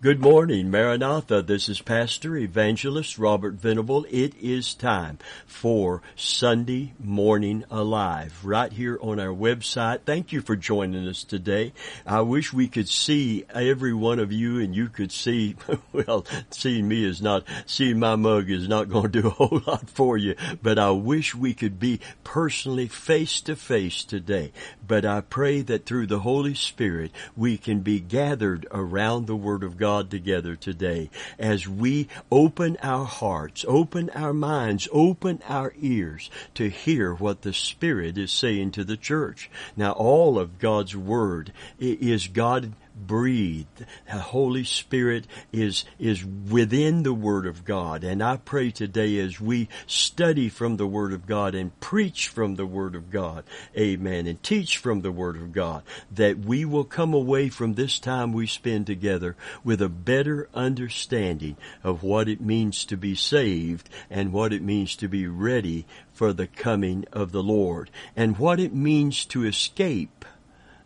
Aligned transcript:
Good 0.00 0.20
morning, 0.20 0.70
Maranatha. 0.70 1.42
This 1.42 1.68
is 1.68 1.80
Pastor 1.80 2.36
Evangelist 2.36 3.18
Robert 3.18 3.54
Venable. 3.54 4.06
It 4.08 4.32
is 4.40 4.72
time 4.72 5.18
for 5.44 6.02
Sunday 6.14 6.92
Morning 7.02 7.64
Alive 7.68 8.44
right 8.44 8.72
here 8.72 8.96
on 9.02 9.18
our 9.18 9.34
website. 9.34 10.02
Thank 10.02 10.30
you 10.30 10.40
for 10.40 10.54
joining 10.54 11.08
us 11.08 11.24
today. 11.24 11.72
I 12.06 12.20
wish 12.20 12.52
we 12.52 12.68
could 12.68 12.88
see 12.88 13.44
every 13.52 13.92
one 13.92 14.20
of 14.20 14.30
you 14.30 14.60
and 14.60 14.72
you 14.72 14.88
could 14.88 15.10
see, 15.10 15.56
well, 15.92 16.24
seeing 16.52 16.86
me 16.86 17.04
is 17.04 17.20
not, 17.20 17.42
seeing 17.66 17.98
my 17.98 18.14
mug 18.14 18.48
is 18.48 18.68
not 18.68 18.88
going 18.88 19.10
to 19.10 19.22
do 19.22 19.26
a 19.26 19.30
whole 19.30 19.62
lot 19.66 19.90
for 19.90 20.16
you, 20.16 20.36
but 20.62 20.78
I 20.78 20.92
wish 20.92 21.34
we 21.34 21.54
could 21.54 21.80
be 21.80 21.98
personally 22.22 22.86
face 22.86 23.40
to 23.40 23.56
face 23.56 24.04
today. 24.04 24.52
But 24.86 25.04
I 25.04 25.22
pray 25.22 25.60
that 25.62 25.86
through 25.86 26.06
the 26.06 26.20
Holy 26.20 26.54
Spirit 26.54 27.10
we 27.36 27.58
can 27.58 27.80
be 27.80 27.98
gathered 27.98 28.64
around 28.70 29.26
the 29.26 29.34
Word 29.34 29.64
of 29.64 29.76
God 29.76 29.87
God 29.88 30.10
together 30.10 30.54
today 30.54 31.08
as 31.38 31.66
we 31.66 32.08
open 32.30 32.76
our 32.82 33.06
hearts, 33.06 33.64
open 33.66 34.10
our 34.10 34.34
minds, 34.34 34.86
open 34.92 35.40
our 35.48 35.72
ears 35.80 36.30
to 36.52 36.68
hear 36.68 37.14
what 37.14 37.40
the 37.40 37.54
Spirit 37.54 38.18
is 38.18 38.30
saying 38.30 38.72
to 38.72 38.84
the 38.84 38.98
church. 38.98 39.50
Now 39.78 39.92
all 39.92 40.38
of 40.38 40.58
God's 40.58 40.94
Word 40.94 41.54
is 41.78 42.28
God 42.28 42.74
breathed. 43.06 43.84
The 44.06 44.18
Holy 44.18 44.64
Spirit 44.64 45.26
is, 45.52 45.84
is 45.98 46.24
within 46.24 47.02
the 47.02 47.14
Word 47.14 47.46
of 47.46 47.64
God. 47.64 48.04
And 48.04 48.22
I 48.22 48.36
pray 48.36 48.70
today 48.70 49.18
as 49.18 49.40
we 49.40 49.68
study 49.86 50.48
from 50.48 50.76
the 50.76 50.86
Word 50.86 51.12
of 51.12 51.26
God 51.26 51.54
and 51.54 51.78
preach 51.80 52.28
from 52.28 52.56
the 52.56 52.66
Word 52.66 52.94
of 52.94 53.10
God, 53.10 53.44
amen, 53.76 54.26
and 54.26 54.42
teach 54.42 54.78
from 54.78 55.00
the 55.00 55.12
Word 55.12 55.36
of 55.36 55.52
God, 55.52 55.82
that 56.10 56.38
we 56.38 56.64
will 56.64 56.84
come 56.84 57.14
away 57.14 57.48
from 57.48 57.74
this 57.74 57.98
time 57.98 58.32
we 58.32 58.46
spend 58.46 58.86
together 58.86 59.36
with 59.64 59.80
a 59.80 59.88
better 59.88 60.48
understanding 60.54 61.56
of 61.82 62.02
what 62.02 62.28
it 62.28 62.40
means 62.40 62.84
to 62.86 62.96
be 62.96 63.14
saved 63.14 63.88
and 64.10 64.32
what 64.32 64.52
it 64.52 64.62
means 64.62 64.96
to 64.96 65.08
be 65.08 65.26
ready 65.26 65.86
for 66.12 66.32
the 66.32 66.46
coming 66.46 67.04
of 67.12 67.32
the 67.32 67.42
Lord 67.42 67.90
and 68.16 68.38
what 68.38 68.58
it 68.58 68.74
means 68.74 69.24
to 69.26 69.44
escape 69.44 70.24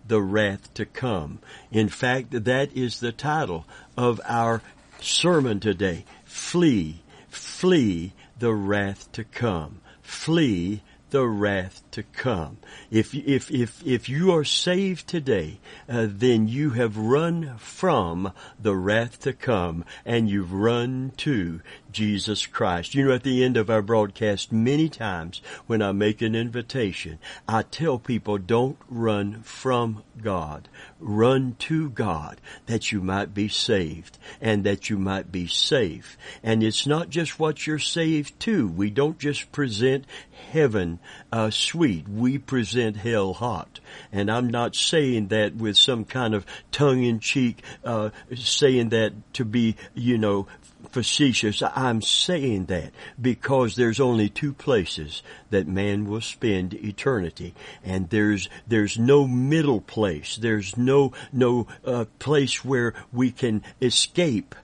the 0.06 0.20
wrath 0.20 0.72
to 0.74 0.84
come. 0.84 1.38
In 1.70 1.88
fact, 1.88 2.44
that 2.44 2.72
is 2.76 3.00
the 3.00 3.12
title 3.12 3.66
of 3.96 4.20
our 4.26 4.62
sermon 5.00 5.60
today. 5.60 6.04
Flee, 6.24 7.02
flee 7.28 8.12
the 8.38 8.54
wrath 8.54 9.10
to 9.12 9.24
come. 9.24 9.80
Flee 10.02 10.82
the 11.12 11.26
wrath 11.26 11.82
to 11.90 12.02
come. 12.02 12.56
If 12.90 13.14
if 13.14 13.50
if 13.50 13.86
if 13.86 14.08
you 14.08 14.32
are 14.32 14.44
saved 14.44 15.06
today, 15.06 15.60
uh, 15.86 16.06
then 16.08 16.48
you 16.48 16.70
have 16.70 16.96
run 16.96 17.58
from 17.58 18.32
the 18.58 18.74
wrath 18.74 19.20
to 19.20 19.34
come, 19.34 19.84
and 20.06 20.28
you've 20.28 20.54
run 20.54 21.12
to 21.18 21.60
Jesus 21.92 22.46
Christ. 22.46 22.94
You 22.94 23.06
know, 23.06 23.14
at 23.14 23.22
the 23.22 23.44
end 23.44 23.56
of 23.56 23.70
our 23.70 23.82
broadcast, 23.82 24.52
many 24.52 24.88
times 24.88 25.42
when 25.66 25.82
I 25.82 25.92
make 25.92 26.22
an 26.22 26.34
invitation, 26.34 27.18
I 27.46 27.62
tell 27.62 27.98
people 27.98 28.38
don't 28.38 28.78
run 28.88 29.42
from 29.42 30.02
God. 30.20 30.68
Run 31.00 31.56
to 31.60 31.90
God 31.90 32.40
that 32.66 32.92
you 32.92 33.00
might 33.00 33.34
be 33.34 33.48
saved 33.48 34.18
and 34.40 34.64
that 34.64 34.90
you 34.90 34.98
might 34.98 35.30
be 35.30 35.46
safe. 35.46 36.16
And 36.42 36.62
it's 36.62 36.86
not 36.86 37.10
just 37.10 37.38
what 37.38 37.66
you're 37.66 37.78
saved 37.78 38.38
to. 38.40 38.68
We 38.68 38.90
don't 38.90 39.18
just 39.18 39.52
present 39.52 40.04
heaven 40.50 40.98
uh, 41.32 41.50
sweet. 41.50 42.08
We 42.08 42.38
present 42.38 42.96
hell 42.96 43.32
hot. 43.32 43.80
And 44.10 44.30
I'm 44.30 44.48
not 44.48 44.74
saying 44.74 45.28
that 45.28 45.56
with 45.56 45.76
some 45.76 46.04
kind 46.04 46.34
of 46.34 46.46
tongue 46.70 47.02
in 47.02 47.20
cheek, 47.20 47.62
uh, 47.84 48.10
saying 48.34 48.90
that 48.90 49.12
to 49.34 49.44
be, 49.44 49.76
you 49.94 50.18
know, 50.18 50.46
facetious. 50.92 51.62
I'm 51.74 52.02
saying 52.02 52.66
that 52.66 52.92
because 53.20 53.74
there's 53.74 54.00
only 54.00 54.28
two 54.28 54.52
places 54.52 55.22
that 55.50 55.66
man 55.66 56.04
will 56.04 56.20
spend 56.20 56.74
eternity, 56.74 57.54
and 57.82 58.10
there's 58.10 58.48
there's 58.66 58.98
no 58.98 59.26
middle 59.26 59.80
place. 59.80 60.36
There's 60.36 60.76
no 60.76 61.12
no 61.32 61.66
uh, 61.84 62.04
place 62.18 62.64
where 62.64 62.94
we 63.12 63.30
can 63.30 63.62
escape 63.80 64.54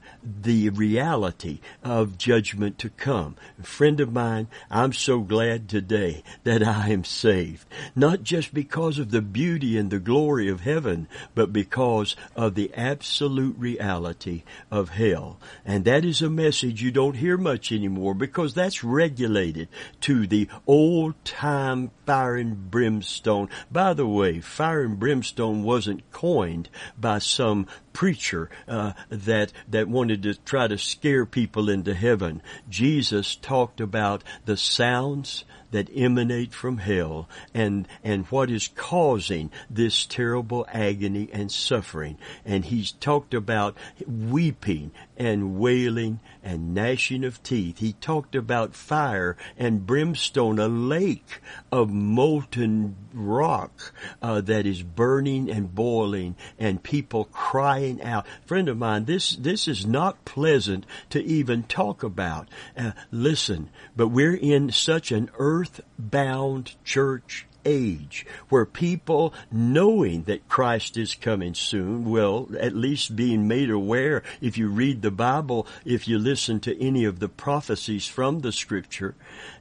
the 0.43 0.69
reality 0.71 1.61
of 1.83 2.19
judgment 2.19 2.79
to 2.79 2.91
come. 2.91 3.37
A 3.59 3.63
friend 3.65 4.01
of 4.01 4.13
mine, 4.13 4.49
I'm 4.71 4.93
so 4.93 5.21
glad 5.21 5.69
today 5.69 6.23
that 6.45 6.63
I 6.63 6.89
am 6.91 7.05
saved. 7.05 7.67
Not 7.95 8.23
just 8.23 8.53
because 8.53 8.99
of 8.99 9.11
the 9.11 9.23
beauty 9.23 9.77
and 9.77 9.91
the 9.91 9.99
glory 9.99 10.49
of 10.49 10.61
heaven, 10.61 11.09
but 11.35 11.53
because 11.53 12.17
of 12.37 12.55
the 12.55 12.73
absolute 12.75 13.57
reality 13.59 14.43
of 14.71 14.91
hell. 14.91 15.39
And 15.65 15.85
that 15.85 16.05
is 16.05 16.23
a 16.23 16.31
message 16.31 16.83
you 16.83 16.91
don't 16.91 17.17
hear 17.17 17.37
much 17.37 17.73
anymore 17.73 18.15
because 18.15 18.55
that's 18.55 18.85
regulated 18.85 19.69
to 20.01 20.27
the 20.27 20.49
old 20.67 21.15
time 21.25 21.91
fire 22.07 22.37
and 22.37 22.71
brimstone. 22.71 23.51
By 23.71 23.93
the 23.93 24.07
way, 24.07 24.41
fire 24.41 24.83
and 24.83 24.99
brimstone 24.99 25.63
wasn't 25.63 26.11
coined 26.11 26.69
by 26.99 27.19
some 27.19 27.67
preacher 27.99 28.49
uh, 28.69 28.93
that 29.09 29.53
that 29.67 29.89
wanted 29.89 30.23
to 30.23 30.33
try 30.33 30.69
to 30.69 30.79
scare 30.79 31.27
people 31.27 31.69
into 31.69 31.93
heaven. 31.93 32.41
Jesus 32.69 33.35
talked 33.35 33.81
about 33.81 34.23
the 34.45 34.57
sounds 34.57 35.45
that 35.71 35.91
emanate 35.95 36.53
from 36.53 36.79
hell 36.79 37.29
and, 37.55 37.87
and 38.03 38.27
what 38.27 38.51
is 38.51 38.69
causing 38.75 39.51
this 39.69 40.07
terrible 40.07 40.67
agony 40.73 41.29
and 41.33 41.51
suffering. 41.53 42.19
And 42.45 42.65
he's 42.65 42.93
talked 42.93 43.35
about 43.35 43.77
weeping 44.07 44.93
and 45.17 45.59
wailing 45.59 46.21
and 46.43 46.75
gnashing 46.75 47.25
of 47.25 47.43
teeth. 47.43 47.79
He 47.79 47.93
talked 47.95 48.35
about 48.35 48.75
fire 48.75 49.37
and 49.59 49.87
brimstone, 49.87 50.59
a 50.59 50.69
lake 50.69 51.41
of 51.73 51.91
molten 51.91 52.97
rock 53.13 53.93
uh, 54.23 54.41
that 54.43 54.65
is 54.65 54.83
burning 54.83 55.51
and 55.51 55.75
boiling, 55.75 56.37
and 56.59 56.83
people 56.83 57.25
crying 57.33 58.03
out. 58.03 58.27
Friend 58.47 58.69
of 58.69 58.79
mine, 58.79 59.05
this 59.05 59.37
this 59.37 59.67
is 59.67 59.85
not 59.85 60.25
pleasant 60.25 60.87
to 61.11 61.23
even 61.23 61.65
talk 61.65 62.03
about. 62.03 62.49
Uh, 62.77 62.93
listen, 63.11 63.71
but 63.97 64.09
we're 64.09 64.37
in 64.37 64.71
such 64.71 65.11
an 65.11 65.31
earth-bound 65.59 66.75
church 66.85 67.47
age 67.65 68.25
where 68.49 68.65
people 68.65 69.35
knowing 69.51 70.23
that 70.25 70.49
Christ 70.49 70.97
is 70.97 71.15
coming 71.15 71.55
soon 71.55 72.09
will 72.11 72.49
at 72.59 72.75
least 72.75 73.17
being 73.17 73.49
made 73.49 73.71
aware 73.71 74.23
if 74.41 74.57
you 74.57 74.69
read 74.69 75.03
the 75.03 75.11
Bible, 75.11 75.67
if 75.85 76.07
you 76.07 76.19
listen 76.19 76.61
to 76.61 76.81
any 76.81 77.05
of 77.05 77.19
the 77.19 77.29
prophecies 77.29 78.07
from 78.07 78.41
the 78.41 78.53
scripture, 78.53 79.15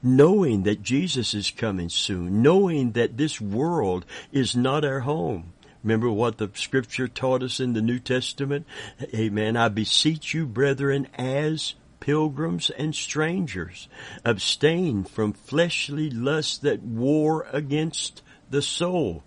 knowing 0.04 0.64
that 0.64 0.84
Jesus 0.84 1.34
is 1.34 1.52
coming 1.52 1.90
soon, 1.90 2.42
knowing 2.42 2.92
that 2.92 3.18
this 3.18 3.42
world 3.42 4.06
is 4.32 4.56
not 4.56 4.86
our 4.86 5.02
home. 5.02 5.54
Remember 5.84 6.12
what 6.12 6.38
the 6.38 6.52
scripture 6.54 7.08
taught 7.08 7.44
us 7.44 7.60
in 7.60 7.74
the 7.74 7.82
New 7.82 8.00
Testament? 8.00 8.66
Amen. 9.14 9.56
I 9.56 9.70
beseech 9.70 10.34
you, 10.34 10.46
brethren, 10.46 11.08
as 11.18 11.76
pilgrims 12.08 12.70
and 12.70 12.96
strangers. 12.96 13.90
Abstain 14.24 15.04
from 15.04 15.34
fleshly 15.34 16.10
lusts 16.10 16.60
that 16.60 16.82
war 16.82 17.46
against 17.52 18.22
the 18.50 18.62
soul. 18.62 19.26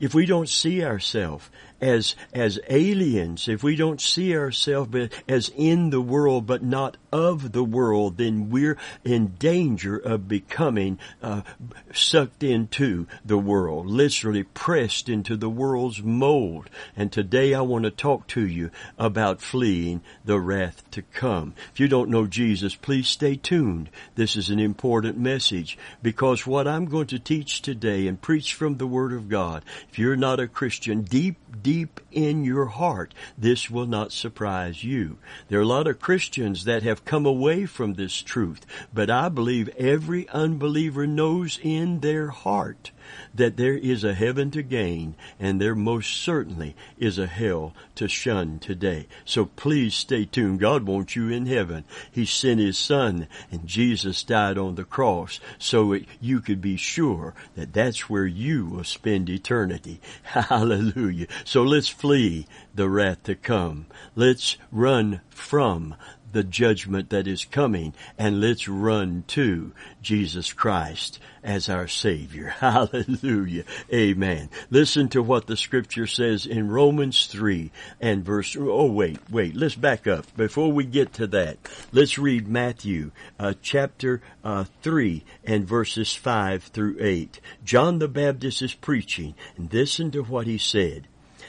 If 0.00 0.12
we 0.12 0.26
don't 0.26 0.48
see 0.48 0.82
ourselves 0.82 1.48
as, 1.80 2.14
as 2.32 2.58
aliens, 2.68 3.48
if 3.48 3.62
we 3.62 3.76
don't 3.76 4.00
see 4.00 4.36
ourselves 4.36 4.96
as 5.28 5.50
in 5.56 5.90
the 5.90 6.00
world 6.00 6.46
but 6.46 6.62
not 6.62 6.96
of 7.12 7.52
the 7.52 7.64
world, 7.64 8.16
then 8.16 8.50
we're 8.50 8.78
in 9.04 9.28
danger 9.38 9.96
of 9.96 10.28
becoming 10.28 10.98
uh, 11.22 11.42
sucked 11.92 12.42
into 12.42 13.06
the 13.24 13.38
world, 13.38 13.86
literally 13.86 14.42
pressed 14.42 15.08
into 15.08 15.36
the 15.36 15.48
world's 15.48 16.02
mold. 16.02 16.68
And 16.96 17.10
today 17.12 17.54
I 17.54 17.60
want 17.60 17.84
to 17.84 17.90
talk 17.90 18.26
to 18.28 18.46
you 18.46 18.70
about 18.98 19.40
fleeing 19.40 20.02
the 20.24 20.40
wrath 20.40 20.88
to 20.92 21.02
come. 21.02 21.54
If 21.72 21.80
you 21.80 21.88
don't 21.88 22.10
know 22.10 22.26
Jesus, 22.26 22.74
please 22.74 23.08
stay 23.08 23.36
tuned. 23.36 23.90
This 24.14 24.36
is 24.36 24.50
an 24.50 24.58
important 24.58 25.18
message 25.18 25.78
because 26.02 26.46
what 26.46 26.66
I'm 26.66 26.86
going 26.86 27.06
to 27.08 27.18
teach 27.18 27.62
today 27.62 28.06
and 28.06 28.20
preach 28.20 28.54
from 28.54 28.76
the 28.76 28.86
Word 28.86 29.12
of 29.12 29.28
God, 29.28 29.64
if 29.90 29.98
you're 29.98 30.16
not 30.16 30.40
a 30.40 30.48
Christian, 30.48 31.02
deep 31.02 31.36
deep 31.66 31.98
in 32.12 32.44
your 32.44 32.66
heart, 32.66 33.12
this 33.36 33.68
will 33.68 33.86
not 33.86 34.12
surprise 34.12 34.84
you. 34.84 35.18
There 35.48 35.58
are 35.58 35.62
a 35.62 35.66
lot 35.66 35.88
of 35.88 35.98
Christians 35.98 36.62
that 36.62 36.84
have 36.84 37.04
come 37.04 37.26
away 37.26 37.66
from 37.66 37.94
this 37.94 38.22
truth, 38.22 38.64
but 38.94 39.10
I 39.10 39.28
believe 39.28 39.68
every 39.70 40.28
unbeliever 40.28 41.08
knows 41.08 41.58
in 41.60 41.98
their 41.98 42.28
heart 42.28 42.92
that 43.34 43.56
there 43.56 43.76
is 43.76 44.04
a 44.04 44.14
heaven 44.14 44.50
to 44.52 44.62
gain 44.62 45.14
and 45.38 45.60
there 45.60 45.74
most 45.74 46.10
certainly 46.10 46.74
is 46.98 47.18
a 47.18 47.26
hell 47.26 47.74
to 47.94 48.08
shun 48.08 48.58
today. 48.58 49.06
So 49.24 49.46
please 49.46 49.94
stay 49.94 50.24
tuned. 50.24 50.60
God 50.60 50.84
wants 50.84 51.16
you 51.16 51.28
in 51.28 51.46
heaven. 51.46 51.84
He 52.10 52.24
sent 52.24 52.60
His 52.60 52.78
Son 52.78 53.28
and 53.50 53.66
Jesus 53.66 54.22
died 54.22 54.58
on 54.58 54.74
the 54.74 54.84
cross 54.84 55.40
so 55.58 55.92
it, 55.92 56.06
you 56.20 56.40
could 56.40 56.60
be 56.60 56.76
sure 56.76 57.34
that 57.54 57.72
that's 57.72 58.08
where 58.08 58.26
you 58.26 58.66
will 58.66 58.84
spend 58.84 59.28
eternity. 59.28 60.00
Hallelujah. 60.22 61.26
So 61.44 61.62
let's 61.62 61.88
flee 61.88 62.46
the 62.74 62.88
wrath 62.88 63.24
to 63.24 63.34
come. 63.34 63.86
Let's 64.14 64.56
run 64.70 65.20
from 65.30 65.94
the 66.36 66.44
judgment 66.44 67.08
that 67.08 67.26
is 67.26 67.46
coming 67.46 67.94
and 68.18 68.42
let's 68.42 68.68
run 68.68 69.24
to 69.26 69.72
Jesus 70.02 70.52
Christ 70.52 71.18
as 71.42 71.70
our 71.70 71.88
Savior. 71.88 72.48
Hallelujah. 72.60 73.64
Amen. 73.90 74.50
Listen 74.68 75.08
to 75.08 75.22
what 75.22 75.46
the 75.46 75.56
scripture 75.56 76.06
says 76.06 76.44
in 76.44 76.68
Romans 76.68 77.24
3 77.28 77.70
and 78.02 78.22
verse, 78.22 78.54
oh 78.54 78.92
wait, 78.92 79.18
wait, 79.30 79.56
let's 79.56 79.76
back 79.76 80.06
up. 80.06 80.26
Before 80.36 80.70
we 80.70 80.84
get 80.84 81.14
to 81.14 81.26
that, 81.28 81.56
let's 81.90 82.18
read 82.18 82.46
Matthew 82.46 83.12
uh, 83.40 83.54
chapter 83.62 84.20
uh, 84.44 84.64
3 84.82 85.24
and 85.42 85.66
verses 85.66 86.14
5 86.14 86.64
through 86.64 86.98
8. 87.00 87.40
John 87.64 87.98
the 87.98 88.08
Baptist 88.08 88.60
is 88.60 88.74
preaching 88.74 89.34
and 89.56 89.72
listen 89.72 90.10
to 90.10 90.22
what 90.22 90.46
he 90.46 90.58
said. 90.58 91.08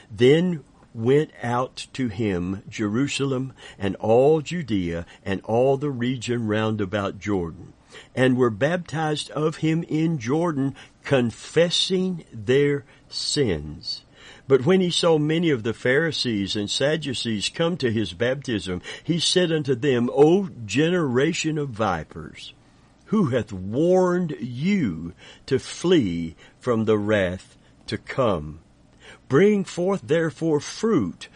Then 0.09 0.63
went 0.97 1.29
out 1.43 1.87
to 1.93 2.07
him 2.07 2.63
Jerusalem 2.67 3.53
and 3.77 3.95
all 3.97 4.41
Judea 4.41 5.05
and 5.23 5.41
all 5.41 5.77
the 5.77 5.91
region 5.91 6.47
round 6.47 6.81
about 6.81 7.19
Jordan, 7.19 7.73
and 8.15 8.35
were 8.35 8.49
baptized 8.49 9.29
of 9.31 9.57
him 9.57 9.83
in 9.83 10.17
Jordan, 10.17 10.75
confessing 11.03 12.25
their 12.33 12.83
sins. 13.09 14.01
But 14.47 14.65
when 14.65 14.81
he 14.81 14.89
saw 14.89 15.17
many 15.17 15.51
of 15.51 15.63
the 15.63 15.73
Pharisees 15.73 16.55
and 16.55 16.69
Sadducees 16.69 17.49
come 17.49 17.77
to 17.77 17.91
his 17.91 18.13
baptism, 18.13 18.81
he 19.03 19.19
said 19.19 19.51
unto 19.51 19.75
them, 19.75 20.09
O 20.13 20.49
generation 20.65 21.57
of 21.57 21.69
vipers, 21.69 22.53
who 23.05 23.27
hath 23.27 23.53
warned 23.53 24.35
you 24.39 25.13
to 25.45 25.59
flee 25.59 26.35
from 26.59 26.85
the 26.85 26.97
wrath 26.97 27.55
to 27.87 27.97
come? 27.97 28.59
Bring 29.27 29.63
forth 29.65 30.01
therefore 30.03 30.59
fruit 30.59 31.27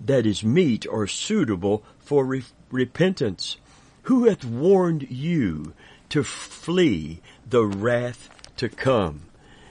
that 0.00 0.26
is 0.26 0.42
meet 0.42 0.86
or 0.86 1.06
suitable 1.06 1.82
for 1.98 2.24
re- 2.24 2.44
repentance. 2.70 3.56
Who 4.04 4.24
hath 4.24 4.44
warned 4.44 5.10
you 5.10 5.74
to 6.08 6.24
flee 6.24 7.20
the 7.48 7.64
wrath 7.64 8.28
to 8.56 8.68
come? 8.68 9.22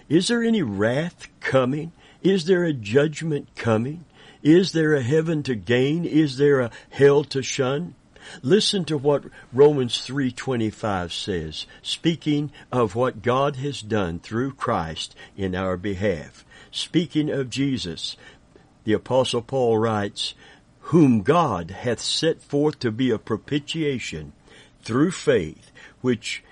Is 0.07 0.27
there 0.27 0.43
any 0.43 0.61
wrath 0.61 1.27
coming? 1.39 1.91
Is 2.21 2.45
there 2.45 2.63
a 2.63 2.73
judgment 2.73 3.55
coming? 3.55 4.05
Is 4.43 4.71
there 4.71 4.93
a 4.93 5.01
heaven 5.01 5.43
to 5.43 5.55
gain? 5.55 6.05
Is 6.05 6.37
there 6.37 6.61
a 6.61 6.71
hell 6.89 7.23
to 7.25 7.41
shun? 7.41 7.95
Listen 8.41 8.85
to 8.85 8.97
what 8.97 9.25
Romans 9.51 10.05
3:25 10.05 11.11
says, 11.11 11.65
speaking 11.81 12.51
of 12.71 12.95
what 12.95 13.21
God 13.21 13.57
has 13.57 13.81
done 13.81 14.19
through 14.19 14.53
Christ 14.53 15.15
in 15.35 15.55
our 15.55 15.75
behalf. 15.75 16.45
Speaking 16.71 17.29
of 17.29 17.49
Jesus, 17.49 18.15
the 18.83 18.93
apostle 18.93 19.41
Paul 19.41 19.77
writes, 19.77 20.33
whom 20.85 21.21
God 21.21 21.71
hath 21.71 21.99
set 21.99 22.41
forth 22.41 22.79
to 22.79 22.91
be 22.91 23.11
a 23.11 23.19
propitiation 23.19 24.33
through 24.81 25.11
faith, 25.11 25.71
which 26.01 26.43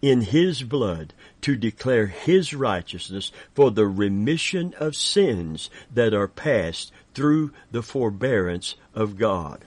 in 0.00 0.22
his 0.22 0.62
blood 0.62 1.12
to 1.40 1.56
declare 1.56 2.06
his 2.06 2.54
righteousness 2.54 3.32
for 3.54 3.70
the 3.70 3.86
remission 3.86 4.74
of 4.78 4.96
sins 4.96 5.70
that 5.92 6.14
are 6.14 6.28
past 6.28 6.92
through 7.14 7.52
the 7.70 7.82
forbearance 7.82 8.74
of 8.94 9.18
God. 9.18 9.64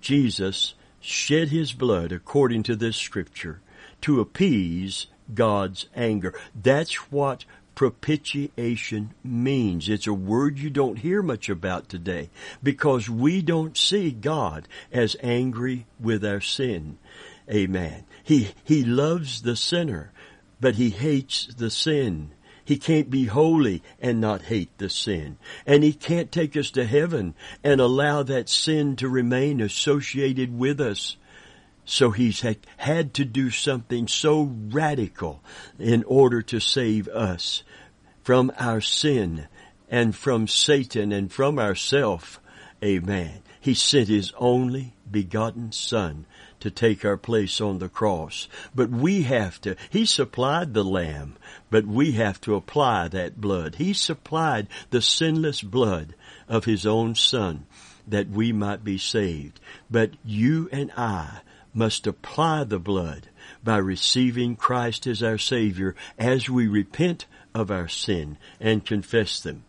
Jesus 0.00 0.74
shed 1.00 1.48
his 1.48 1.72
blood 1.72 2.12
according 2.12 2.62
to 2.64 2.76
this 2.76 2.96
scripture 2.96 3.60
to 4.00 4.20
appease 4.20 5.06
God's 5.34 5.86
anger. 5.94 6.34
That's 6.54 7.10
what 7.10 7.44
propitiation 7.78 9.14
means. 9.22 9.88
It's 9.88 10.08
a 10.08 10.12
word 10.12 10.58
you 10.58 10.68
don't 10.68 10.98
hear 10.98 11.22
much 11.22 11.48
about 11.48 11.88
today 11.88 12.28
because 12.60 13.08
we 13.08 13.40
don't 13.40 13.76
see 13.76 14.10
God 14.10 14.66
as 14.90 15.14
angry 15.22 15.86
with 16.00 16.24
our 16.24 16.40
sin. 16.40 16.98
Amen. 17.48 18.02
He, 18.24 18.48
he 18.64 18.82
loves 18.82 19.42
the 19.42 19.54
sinner, 19.54 20.10
but 20.60 20.74
he 20.74 20.90
hates 20.90 21.46
the 21.56 21.70
sin. 21.70 22.32
He 22.64 22.78
can't 22.78 23.10
be 23.10 23.26
holy 23.26 23.84
and 24.00 24.20
not 24.20 24.42
hate 24.42 24.76
the 24.78 24.90
sin. 24.90 25.38
And 25.64 25.84
he 25.84 25.92
can't 25.92 26.32
take 26.32 26.56
us 26.56 26.72
to 26.72 26.84
heaven 26.84 27.36
and 27.62 27.80
allow 27.80 28.24
that 28.24 28.48
sin 28.48 28.96
to 28.96 29.08
remain 29.08 29.60
associated 29.60 30.58
with 30.58 30.80
us. 30.80 31.16
So 31.90 32.10
he's 32.10 32.44
had 32.76 33.14
to 33.14 33.24
do 33.24 33.48
something 33.48 34.08
so 34.08 34.42
radical 34.42 35.42
in 35.78 36.04
order 36.04 36.42
to 36.42 36.60
save 36.60 37.08
us 37.08 37.62
from 38.22 38.52
our 38.58 38.82
sin 38.82 39.48
and 39.88 40.14
from 40.14 40.48
Satan 40.48 41.12
and 41.12 41.32
from 41.32 41.58
ourself. 41.58 42.40
Amen. 42.84 43.40
He 43.58 43.72
sent 43.72 44.08
His 44.08 44.34
only 44.36 44.96
begotten 45.10 45.72
Son 45.72 46.26
to 46.60 46.70
take 46.70 47.06
our 47.06 47.16
place 47.16 47.58
on 47.58 47.78
the 47.78 47.88
cross. 47.88 48.48
But 48.74 48.90
we 48.90 49.22
have 49.22 49.58
to, 49.62 49.74
He 49.88 50.04
supplied 50.04 50.74
the 50.74 50.84
Lamb, 50.84 51.38
but 51.70 51.86
we 51.86 52.12
have 52.12 52.38
to 52.42 52.54
apply 52.54 53.08
that 53.08 53.40
blood. 53.40 53.76
He 53.76 53.94
supplied 53.94 54.68
the 54.90 55.00
sinless 55.00 55.62
blood 55.62 56.14
of 56.48 56.66
His 56.66 56.84
own 56.84 57.14
Son 57.14 57.64
that 58.06 58.28
we 58.28 58.52
might 58.52 58.84
be 58.84 58.98
saved. 58.98 59.58
But 59.90 60.10
you 60.22 60.68
and 60.70 60.92
I 60.94 61.40
must 61.74 62.06
apply 62.06 62.64
the 62.64 62.78
blood 62.78 63.28
by 63.62 63.76
receiving 63.76 64.56
Christ 64.56 65.06
as 65.06 65.22
our 65.22 65.38
Savior 65.38 65.94
as 66.18 66.48
we 66.48 66.66
repent 66.66 67.26
of 67.54 67.70
our 67.70 67.88
sin 67.88 68.38
and 68.60 68.84
confess 68.84 69.40
them. 69.40 69.64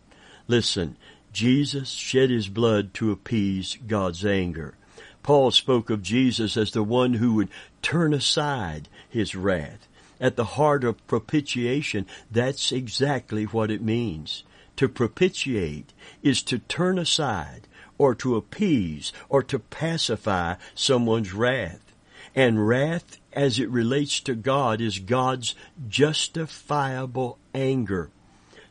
Listen, 0.47 0.97
Jesus 1.31 1.89
shed 1.89 2.29
his 2.29 2.47
blood 2.47 2.93
to 2.95 3.11
appease 3.11 3.77
God's 3.87 4.25
anger. 4.25 4.75
Paul 5.21 5.51
spoke 5.51 5.89
of 5.89 6.01
Jesus 6.01 6.57
as 6.57 6.71
the 6.71 6.83
one 6.83 7.15
who 7.15 7.35
would 7.35 7.49
turn 7.81 8.13
aside 8.13 8.87
his 9.09 9.35
wrath. 9.35 9.87
At 10.19 10.35
the 10.35 10.45
heart 10.45 10.83
of 10.83 11.05
propitiation, 11.07 12.05
that's 12.31 12.71
exactly 12.71 13.43
what 13.45 13.71
it 13.71 13.81
means. 13.81 14.43
To 14.77 14.89
propitiate 14.89 15.93
is 16.23 16.41
to 16.43 16.59
turn 16.59 16.97
aside 16.97 17.67
or 17.97 18.15
to 18.15 18.35
appease 18.35 19.13
or 19.29 19.43
to 19.43 19.59
pacify 19.59 20.55
someone's 20.73 21.33
wrath. 21.33 21.88
And 22.35 22.67
wrath 22.67 23.17
as 23.33 23.59
it 23.59 23.69
relates 23.69 24.19
to 24.21 24.35
God 24.35 24.81
is 24.81 24.99
God's 24.99 25.55
justifiable 25.87 27.37
anger. 27.53 28.09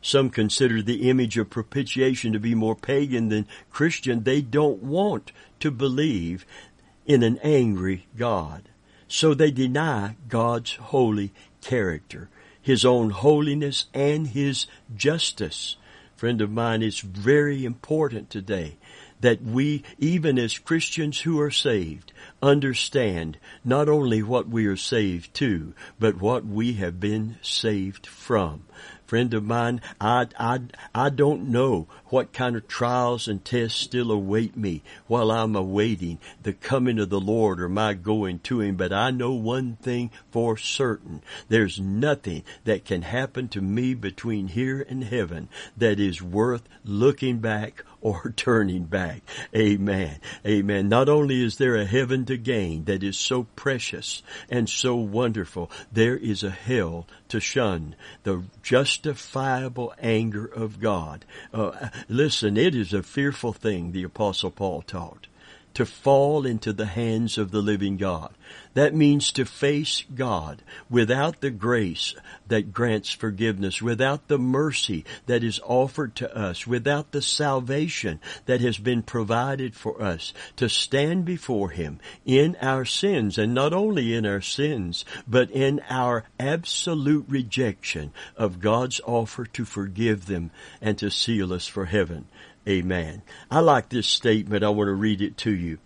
Some 0.01 0.29
consider 0.29 0.81
the 0.81 1.09
image 1.09 1.37
of 1.37 1.49
propitiation 1.49 2.31
to 2.33 2.39
be 2.39 2.55
more 2.55 2.75
pagan 2.75 3.29
than 3.29 3.47
Christian. 3.69 4.23
They 4.23 4.41
don't 4.41 4.81
want 4.81 5.31
to 5.59 5.71
believe 5.71 6.45
in 7.05 7.21
an 7.23 7.37
angry 7.43 8.07
God. 8.17 8.69
So 9.07 9.33
they 9.33 9.51
deny 9.51 10.15
God's 10.27 10.75
holy 10.75 11.33
character, 11.61 12.29
His 12.61 12.85
own 12.85 13.09
holiness 13.09 13.87
and 13.93 14.27
His 14.27 14.67
justice. 14.95 15.75
Friend 16.15 16.39
of 16.41 16.51
mine, 16.51 16.81
it's 16.81 16.99
very 16.99 17.65
important 17.65 18.29
today 18.29 18.77
that 19.21 19.41
we, 19.41 19.83
even 19.97 20.39
as 20.39 20.57
Christians 20.57 21.19
who 21.19 21.39
are 21.39 21.51
saved, 21.51 22.13
understand 22.41 23.37
not 23.63 23.89
only 23.89 24.23
what 24.23 24.47
we 24.47 24.65
are 24.65 24.77
saved 24.77 25.33
to, 25.35 25.73
but 25.99 26.21
what 26.21 26.45
we 26.45 26.73
have 26.73 26.99
been 26.99 27.37
saved 27.41 28.07
from. 28.07 28.63
Friend 29.05 29.33
of 29.33 29.43
mine, 29.43 29.81
I, 29.99 30.27
I, 30.39 30.59
I 30.93 31.09
don't 31.09 31.49
know 31.49 31.87
what 32.09 32.33
kind 32.33 32.55
of 32.55 32.67
trials 32.67 33.27
and 33.27 33.43
tests 33.43 33.79
still 33.79 34.11
await 34.11 34.57
me 34.57 34.81
while 35.07 35.31
I'm 35.31 35.55
awaiting 35.55 36.19
the 36.43 36.53
coming 36.53 36.99
of 36.99 37.09
the 37.09 37.19
Lord 37.19 37.61
or 37.61 37.69
my 37.69 37.93
going 37.93 38.39
to 38.39 38.61
Him, 38.61 38.75
but 38.75 38.91
I 38.91 39.11
know 39.11 39.33
one 39.33 39.75
thing 39.77 40.11
for 40.31 40.57
certain. 40.57 41.21
There's 41.47 41.79
nothing 41.79 42.43
that 42.65 42.85
can 42.85 43.03
happen 43.03 43.47
to 43.49 43.61
me 43.61 43.93
between 43.93 44.47
here 44.47 44.85
and 44.87 45.03
heaven 45.03 45.49
that 45.77 45.99
is 45.99 46.21
worth 46.21 46.63
looking 46.83 47.39
back 47.39 47.83
or 48.01 48.31
turning 48.35 48.83
back. 48.83 49.21
Amen. 49.55 50.19
Amen. 50.45 50.89
Not 50.89 51.09
only 51.09 51.43
is 51.43 51.57
there 51.57 51.75
a 51.75 51.85
heaven 51.85 52.25
to 52.25 52.37
gain 52.37 52.85
that 52.85 53.03
is 53.03 53.17
so 53.17 53.43
precious 53.55 54.23
and 54.49 54.69
so 54.69 54.95
wonderful, 54.95 55.69
there 55.91 56.17
is 56.17 56.43
a 56.43 56.49
hell 56.49 57.07
to 57.29 57.39
shun. 57.39 57.95
The 58.23 58.43
justifiable 58.63 59.93
anger 59.99 60.45
of 60.45 60.79
God. 60.79 61.25
Uh, 61.53 61.89
listen, 62.07 62.57
it 62.57 62.75
is 62.75 62.93
a 62.93 63.03
fearful 63.03 63.53
thing 63.53 63.91
the 63.91 64.03
apostle 64.03 64.51
Paul 64.51 64.81
taught 64.81 65.27
to 65.73 65.85
fall 65.85 66.45
into 66.45 66.73
the 66.73 66.85
hands 66.85 67.37
of 67.37 67.51
the 67.51 67.61
living 67.61 67.97
God. 67.97 68.33
That 68.73 68.93
means 68.93 69.31
to 69.33 69.45
face 69.45 70.03
God 70.13 70.61
without 70.89 71.41
the 71.41 71.49
grace 71.49 72.15
that 72.47 72.73
grants 72.73 73.11
forgiveness, 73.11 73.81
without 73.81 74.27
the 74.27 74.37
mercy 74.37 75.05
that 75.25 75.43
is 75.43 75.59
offered 75.63 76.15
to 76.15 76.35
us, 76.35 76.65
without 76.67 77.11
the 77.11 77.21
salvation 77.21 78.19
that 78.45 78.61
has 78.61 78.77
been 78.77 79.03
provided 79.03 79.75
for 79.75 80.01
us, 80.01 80.33
to 80.55 80.69
stand 80.69 81.25
before 81.25 81.69
Him 81.69 81.99
in 82.25 82.55
our 82.61 82.85
sins, 82.85 83.37
and 83.37 83.53
not 83.53 83.73
only 83.73 84.13
in 84.13 84.25
our 84.25 84.41
sins, 84.41 85.05
but 85.27 85.49
in 85.51 85.81
our 85.89 86.23
absolute 86.39 87.25
rejection 87.27 88.13
of 88.35 88.59
God's 88.59 89.01
offer 89.05 89.45
to 89.45 89.65
forgive 89.65 90.25
them 90.25 90.51
and 90.81 90.97
to 90.99 91.09
seal 91.11 91.53
us 91.53 91.67
for 91.67 91.85
heaven. 91.85 92.27
Amen. 92.69 93.23
I 93.49 93.61
like 93.61 93.89
this 93.89 94.07
statement. 94.07 94.63
I 94.63 94.69
want 94.69 94.89
to 94.89 94.93
read 94.93 95.21
it 95.21 95.37
to 95.37 95.51
you. 95.51 95.79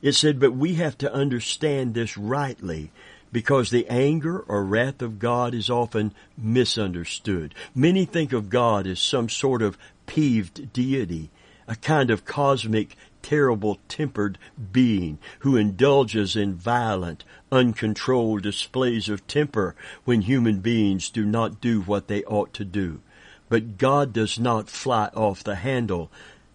It 0.00 0.12
said, 0.12 0.40
but 0.40 0.52
we 0.52 0.74
have 0.74 0.96
to 0.98 1.12
understand 1.12 1.92
this 1.92 2.16
rightly 2.16 2.90
because 3.30 3.70
the 3.70 3.86
anger 3.88 4.38
or 4.38 4.64
wrath 4.64 5.02
of 5.02 5.18
God 5.18 5.54
is 5.54 5.68
often 5.68 6.14
misunderstood. 6.38 7.54
Many 7.74 8.06
think 8.06 8.32
of 8.32 8.48
God 8.48 8.86
as 8.86 8.98
some 9.00 9.28
sort 9.28 9.60
of 9.60 9.76
peeved 10.06 10.72
deity, 10.72 11.30
a 11.68 11.76
kind 11.76 12.10
of 12.10 12.24
cosmic, 12.24 12.96
terrible 13.22 13.78
tempered 13.88 14.38
being 14.72 15.18
who 15.40 15.56
indulges 15.56 16.34
in 16.34 16.54
violent, 16.54 17.22
uncontrolled 17.52 18.42
displays 18.42 19.10
of 19.10 19.26
temper 19.26 19.76
when 20.04 20.22
human 20.22 20.60
beings 20.60 21.10
do 21.10 21.26
not 21.26 21.60
do 21.60 21.82
what 21.82 22.08
they 22.08 22.24
ought 22.24 22.54
to 22.54 22.64
do. 22.64 23.00
But 23.50 23.76
God 23.76 24.14
does 24.14 24.38
not 24.38 24.70
fly 24.70 25.10
off 25.14 25.44
the 25.44 25.56
handle 25.56 26.10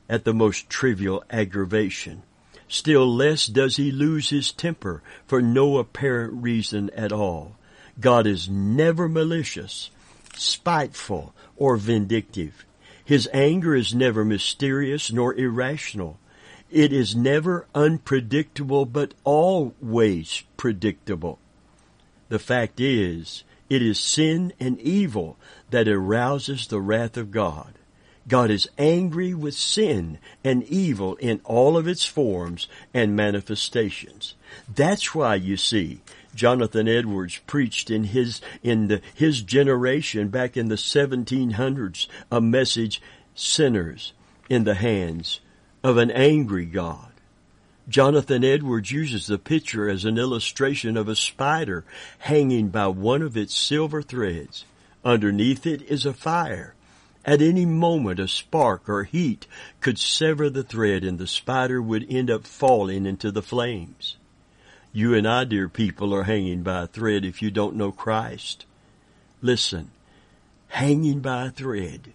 at 0.09 0.23
the 0.23 0.33
most 0.33 0.69
trivial 0.69 1.23
aggravation. 1.29 2.23
Still 2.67 3.07
less 3.07 3.45
does 3.45 3.75
he 3.75 3.91
lose 3.91 4.31
his 4.31 4.51
temper 4.51 5.03
for 5.27 5.41
no 5.41 5.77
apparent 5.77 6.41
reason 6.41 6.89
at 6.91 7.11
all. 7.11 7.57
God 7.99 8.25
is 8.25 8.49
never 8.49 9.07
malicious, 9.07 9.91
spiteful, 10.35 11.33
or 11.55 11.77
vindictive. 11.77 12.65
His 13.03 13.29
anger 13.31 13.75
is 13.75 13.93
never 13.93 14.25
mysterious 14.25 15.11
nor 15.11 15.35
irrational. 15.35 16.17
It 16.71 16.91
is 16.91 17.15
never 17.15 17.67
unpredictable, 17.75 18.85
but 18.85 19.13
always 19.23 20.43
predictable. 20.57 21.39
The 22.29 22.39
fact 22.39 22.79
is, 22.79 23.43
it 23.69 23.81
is 23.81 23.99
sin 23.99 24.53
and 24.59 24.79
evil 24.79 25.37
that 25.69 25.87
arouses 25.87 26.67
the 26.67 26.79
wrath 26.79 27.17
of 27.17 27.31
God. 27.31 27.73
God 28.27 28.49
is 28.49 28.67
angry 28.77 29.33
with 29.33 29.53
sin 29.53 30.17
and 30.43 30.63
evil 30.63 31.15
in 31.15 31.41
all 31.43 31.77
of 31.77 31.87
its 31.87 32.05
forms 32.05 32.67
and 32.93 33.15
manifestations. 33.15 34.33
That's 34.73 35.13
why 35.13 35.35
you 35.35 35.57
see 35.57 36.01
Jonathan 36.33 36.87
Edwards 36.87 37.39
preached 37.45 37.91
in 37.91 38.05
his 38.05 38.41
in 38.63 38.87
the, 38.87 39.01
his 39.13 39.41
generation 39.41 40.29
back 40.29 40.57
in 40.57 40.69
the 40.69 40.75
1700s 40.75 42.07
a 42.31 42.41
message 42.41 43.01
sinners 43.35 44.13
in 44.49 44.63
the 44.63 44.75
hands 44.75 45.39
of 45.83 45.97
an 45.97 46.09
angry 46.11 46.65
God. 46.65 47.11
Jonathan 47.87 48.43
Edwards 48.43 48.91
uses 48.91 49.27
the 49.27 49.37
picture 49.37 49.89
as 49.89 50.05
an 50.05 50.17
illustration 50.17 50.97
of 50.97 51.07
a 51.07 51.15
spider 51.15 51.85
hanging 52.19 52.69
by 52.69 52.87
one 52.87 53.21
of 53.21 53.37
its 53.37 53.55
silver 53.55 54.01
threads. 54.01 54.65
Underneath 55.03 55.67
it 55.67 55.83
is 55.83 56.05
a 56.05 56.13
fire 56.13 56.75
at 57.25 57.41
any 57.41 57.65
moment, 57.65 58.19
a 58.19 58.27
spark 58.27 58.87
or 58.87 59.03
heat 59.03 59.47
could 59.81 59.97
sever 59.97 60.47
the 60.47 60.63
thread 60.63 61.03
and 61.03 61.17
the 61.17 61.25
spider 61.25 61.81
would 61.81 62.05
end 62.07 62.29
up 62.29 62.45
falling 62.45 63.07
into 63.07 63.31
the 63.31 63.41
flames. 63.41 64.17
You 64.93 65.15
and 65.15 65.27
I, 65.27 65.43
dear 65.43 65.67
people, 65.67 66.13
are 66.13 66.23
hanging 66.23 66.61
by 66.61 66.83
a 66.83 66.87
thread 66.87 67.25
if 67.25 67.41
you 67.41 67.49
don't 67.49 67.75
know 67.75 67.91
Christ. 67.91 68.65
Listen, 69.41 69.89
hanging 70.67 71.19
by 71.19 71.47
a 71.47 71.51
thread, 71.51 72.13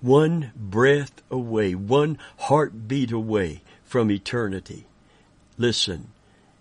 one 0.00 0.50
breath 0.56 1.22
away, 1.30 1.76
one 1.76 2.18
heartbeat 2.38 3.12
away 3.12 3.62
from 3.84 4.10
eternity. 4.10 4.86
Listen, 5.58 6.08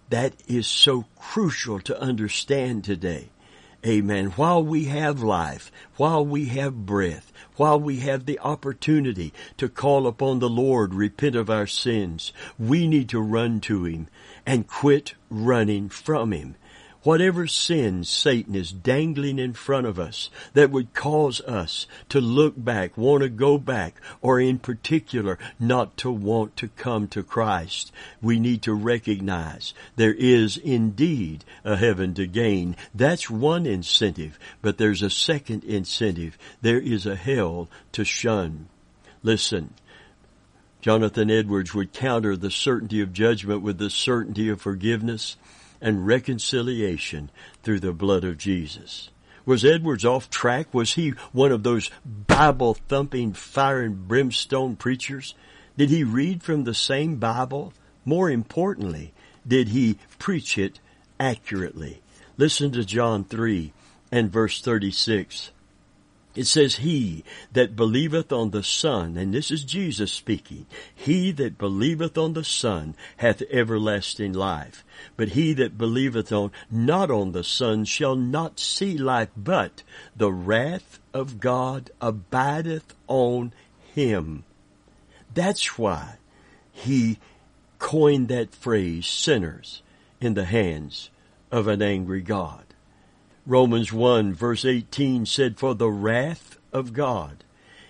that 0.10 0.34
is 0.48 0.68
so 0.68 1.06
crucial 1.18 1.80
to 1.80 2.00
understand 2.00 2.84
today. 2.84 3.30
Amen. 3.86 4.28
While 4.32 4.64
we 4.64 4.86
have 4.86 5.24
life, 5.24 5.72
while 5.98 6.24
we 6.24 6.46
have 6.46 6.86
breath, 6.86 7.32
while 7.56 7.80
we 7.80 7.98
have 7.98 8.26
the 8.26 8.38
opportunity 8.40 9.34
to 9.58 9.70
call 9.70 10.06
upon 10.06 10.40
the 10.40 10.50
Lord, 10.50 10.94
repent 10.94 11.36
of 11.36 11.50
our 11.50 11.66
sins, 11.66 12.32
we 12.60 12.88
need 12.88 13.10
to 13.10 13.20
run 13.20 13.60
to 13.62 13.86
Him 13.86 14.08
and 14.46 14.68
quit 14.68 15.16
running 15.30 15.90
from 15.90 16.32
Him 16.32 16.56
whatever 17.04 17.48
sins 17.48 18.10
Satan 18.10 18.56
is 18.56 18.72
dangling 18.72 19.40
in 19.40 19.54
front 19.54 19.88
of 19.88 20.00
us 20.00 20.30
that 20.54 20.72
would 20.72 20.94
cause 20.94 21.42
us 21.42 21.88
to 22.10 22.22
look 22.22 22.54
back, 22.58 22.98
want 22.98 23.24
to 23.24 23.30
go 23.30 23.58
back, 23.58 23.96
or 24.22 24.40
in 24.40 24.60
particular, 24.60 25.38
not 25.60 25.98
to 25.98 26.12
want 26.12 26.56
to 26.58 26.68
come 26.70 27.08
to 27.10 27.24
Christ. 27.24 27.92
We 28.22 28.40
need 28.40 28.62
to 28.64 28.74
recognize 28.74 29.74
there 29.96 30.14
is 30.14 30.58
indeed 30.58 31.44
a 31.64 31.76
heaven 31.76 32.14
to 32.16 32.28
gain. 32.28 32.76
That's 32.94 33.30
one 33.30 33.66
incentive, 33.66 34.38
but 34.62 34.78
there's 34.78 35.02
a 35.02 35.10
second 35.10 35.64
incentive. 35.64 36.38
There 36.62 36.80
is 36.80 37.06
a 37.06 37.16
hell 37.16 37.70
to 37.94 38.04
shun. 38.04 38.68
Listen, 39.24 39.74
Jonathan 40.82 41.30
Edwards 41.30 41.76
would 41.76 41.94
counter 41.94 42.36
the 42.36 42.50
certainty 42.50 43.02
of 43.02 43.14
judgment 43.14 43.62
with 43.62 43.78
the 43.78 43.90
certainty 43.90 44.50
of 44.50 44.60
forgiveness 44.60 45.38
and 45.82 46.06
reconciliation 46.06 47.30
through 47.64 47.80
the 47.80 47.92
blood 47.92 48.24
of 48.24 48.38
Jesus. 48.38 49.10
Was 49.46 49.66
Edwards 49.66 50.06
off 50.06 50.30
track? 50.30 50.74
Was 50.74 50.94
he 50.94 51.10
one 51.32 51.52
of 51.52 51.64
those 51.64 51.90
Bible 52.06 52.76
thumping 52.88 53.34
fire 53.34 53.82
and 53.82 54.08
brimstone 54.08 54.76
preachers? 54.76 55.34
Did 55.78 55.90
he 55.90 56.04
read 56.04 56.44
from 56.44 56.64
the 56.64 56.76
same 56.76 57.16
Bible? 57.16 57.74
More 58.06 58.30
importantly, 58.30 59.14
did 59.48 59.70
he 59.70 59.98
preach 60.20 60.58
it 60.58 60.80
accurately? 61.20 62.02
Listen 62.38 62.72
to 62.72 62.86
John 62.86 63.24
3 63.24 63.74
and 64.12 64.32
verse 64.32 64.62
36. 64.62 65.52
It 66.36 66.48
says, 66.48 66.78
He 66.78 67.24
that 67.52 67.76
believeth 67.76 68.32
on 68.32 68.52
the 68.52 68.64
Son, 68.64 69.18
and 69.18 69.34
this 69.34 69.52
is 69.52 69.64
Jesus 69.64 70.12
speaking, 70.12 70.66
He 70.94 71.32
that 71.32 71.58
believeth 71.58 72.18
on 72.18 72.34
the 72.34 72.44
Son 72.44 72.96
hath 73.18 73.42
everlasting 73.50 74.34
life. 74.34 74.86
But 75.18 75.30
he 75.30 75.54
that 75.54 75.78
believeth 75.78 76.32
on, 76.32 76.52
not 76.70 77.12
on 77.12 77.32
the 77.32 77.44
Son 77.44 77.86
shall 77.86 78.16
not 78.16 78.60
see 78.60 78.98
life, 78.98 79.30
but 79.36 79.84
the 80.16 80.32
wrath 80.32 81.00
of 81.14 81.40
God 81.40 81.92
abideth 82.00 82.96
on 83.08 83.54
him. 83.94 84.44
That's 85.34 85.78
why 85.78 86.16
he 86.72 87.20
coined 87.80 88.28
that 88.30 88.54
phrase, 88.54 89.08
sinners 89.08 89.82
in 90.20 90.34
the 90.34 90.46
hands 90.46 91.10
of 91.52 91.68
an 91.68 91.82
angry 91.82 92.22
God. 92.22 92.64
Romans 93.46 93.92
1 93.92 94.34
verse 94.34 94.66
18 94.66 95.26
said, 95.26 95.58
For 95.58 95.74
the 95.74 95.90
wrath 95.90 96.58
of 96.72 96.94
God 96.94 97.44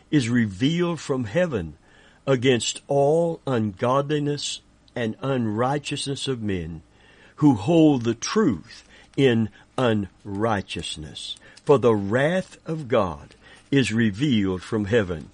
is 0.10 0.30
revealed 0.30 1.00
from 1.00 1.26
heaven 1.26 1.78
against 2.26 2.82
all 2.88 3.42
ungodliness 3.46 4.62
and 4.96 5.16
unrighteousness 5.22 6.28
of 6.28 6.42
men 6.42 6.82
who 7.38 7.56
hold 7.56 8.04
the 8.04 8.14
truth 8.14 8.84
in 9.18 9.50
unrighteousness. 9.78 11.36
For 11.66 11.78
the 11.78 11.96
wrath 11.96 12.58
of 12.66 12.88
God 12.88 13.36
is 13.72 13.92
revealed 13.92 14.62
from 14.62 14.86
heaven. 14.86 15.32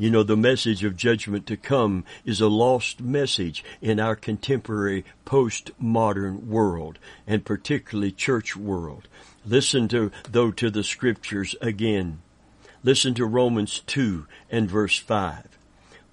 You 0.00 0.10
know, 0.10 0.22
the 0.22 0.34
message 0.34 0.82
of 0.82 0.96
judgment 0.96 1.46
to 1.48 1.58
come 1.58 2.06
is 2.24 2.40
a 2.40 2.48
lost 2.48 3.02
message 3.02 3.62
in 3.82 4.00
our 4.00 4.16
contemporary 4.16 5.04
postmodern 5.26 6.46
world, 6.46 6.98
and 7.26 7.44
particularly 7.44 8.10
church 8.10 8.56
world. 8.56 9.08
Listen 9.44 9.88
to, 9.88 10.10
though, 10.26 10.52
to 10.52 10.70
the 10.70 10.82
scriptures 10.82 11.54
again. 11.60 12.22
Listen 12.82 13.12
to 13.12 13.26
Romans 13.26 13.80
2 13.80 14.26
and 14.48 14.70
verse 14.70 14.96
5. 14.96 15.46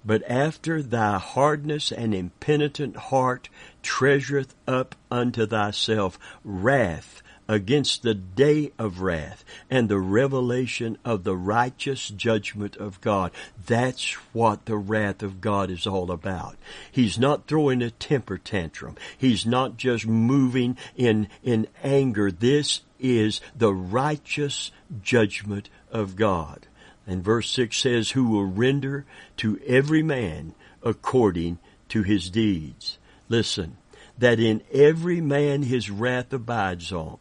But 0.04 0.22
after 0.28 0.82
thy 0.82 1.16
hardness 1.16 1.90
and 1.90 2.14
impenitent 2.14 2.94
heart 2.94 3.48
treasureth 3.82 4.54
up 4.66 4.96
unto 5.10 5.46
thyself 5.46 6.18
wrath 6.44 7.22
against 7.48 8.02
the 8.02 8.14
day 8.14 8.70
of 8.78 9.00
wrath 9.00 9.44
and 9.70 9.88
the 9.88 9.98
revelation 9.98 10.98
of 11.04 11.24
the 11.24 11.36
righteous 11.36 12.08
judgment 12.08 12.76
of 12.76 13.00
God. 13.00 13.32
That's 13.66 14.12
what 14.34 14.66
the 14.66 14.76
wrath 14.76 15.22
of 15.22 15.40
God 15.40 15.70
is 15.70 15.86
all 15.86 16.10
about. 16.10 16.56
He's 16.92 17.18
not 17.18 17.46
throwing 17.46 17.80
a 17.80 17.90
temper 17.90 18.36
tantrum. 18.36 18.96
He's 19.16 19.46
not 19.46 19.78
just 19.78 20.06
moving 20.06 20.76
in, 20.96 21.28
in 21.42 21.66
anger. 21.82 22.30
This 22.30 22.82
is 23.00 23.40
the 23.56 23.72
righteous 23.72 24.70
judgment 25.02 25.70
of 25.90 26.16
God. 26.16 26.66
And 27.06 27.24
verse 27.24 27.48
6 27.50 27.76
says, 27.76 28.10
who 28.10 28.28
will 28.28 28.44
render 28.44 29.06
to 29.38 29.58
every 29.66 30.02
man 30.02 30.54
according 30.82 31.58
to 31.88 32.02
his 32.02 32.28
deeds. 32.28 32.98
listen, 33.30 33.76
that 34.18 34.40
in 34.40 34.60
every 34.72 35.20
man 35.20 35.62
his 35.62 35.90
wrath 35.90 36.32
abides 36.32 36.92
on. 36.92 37.18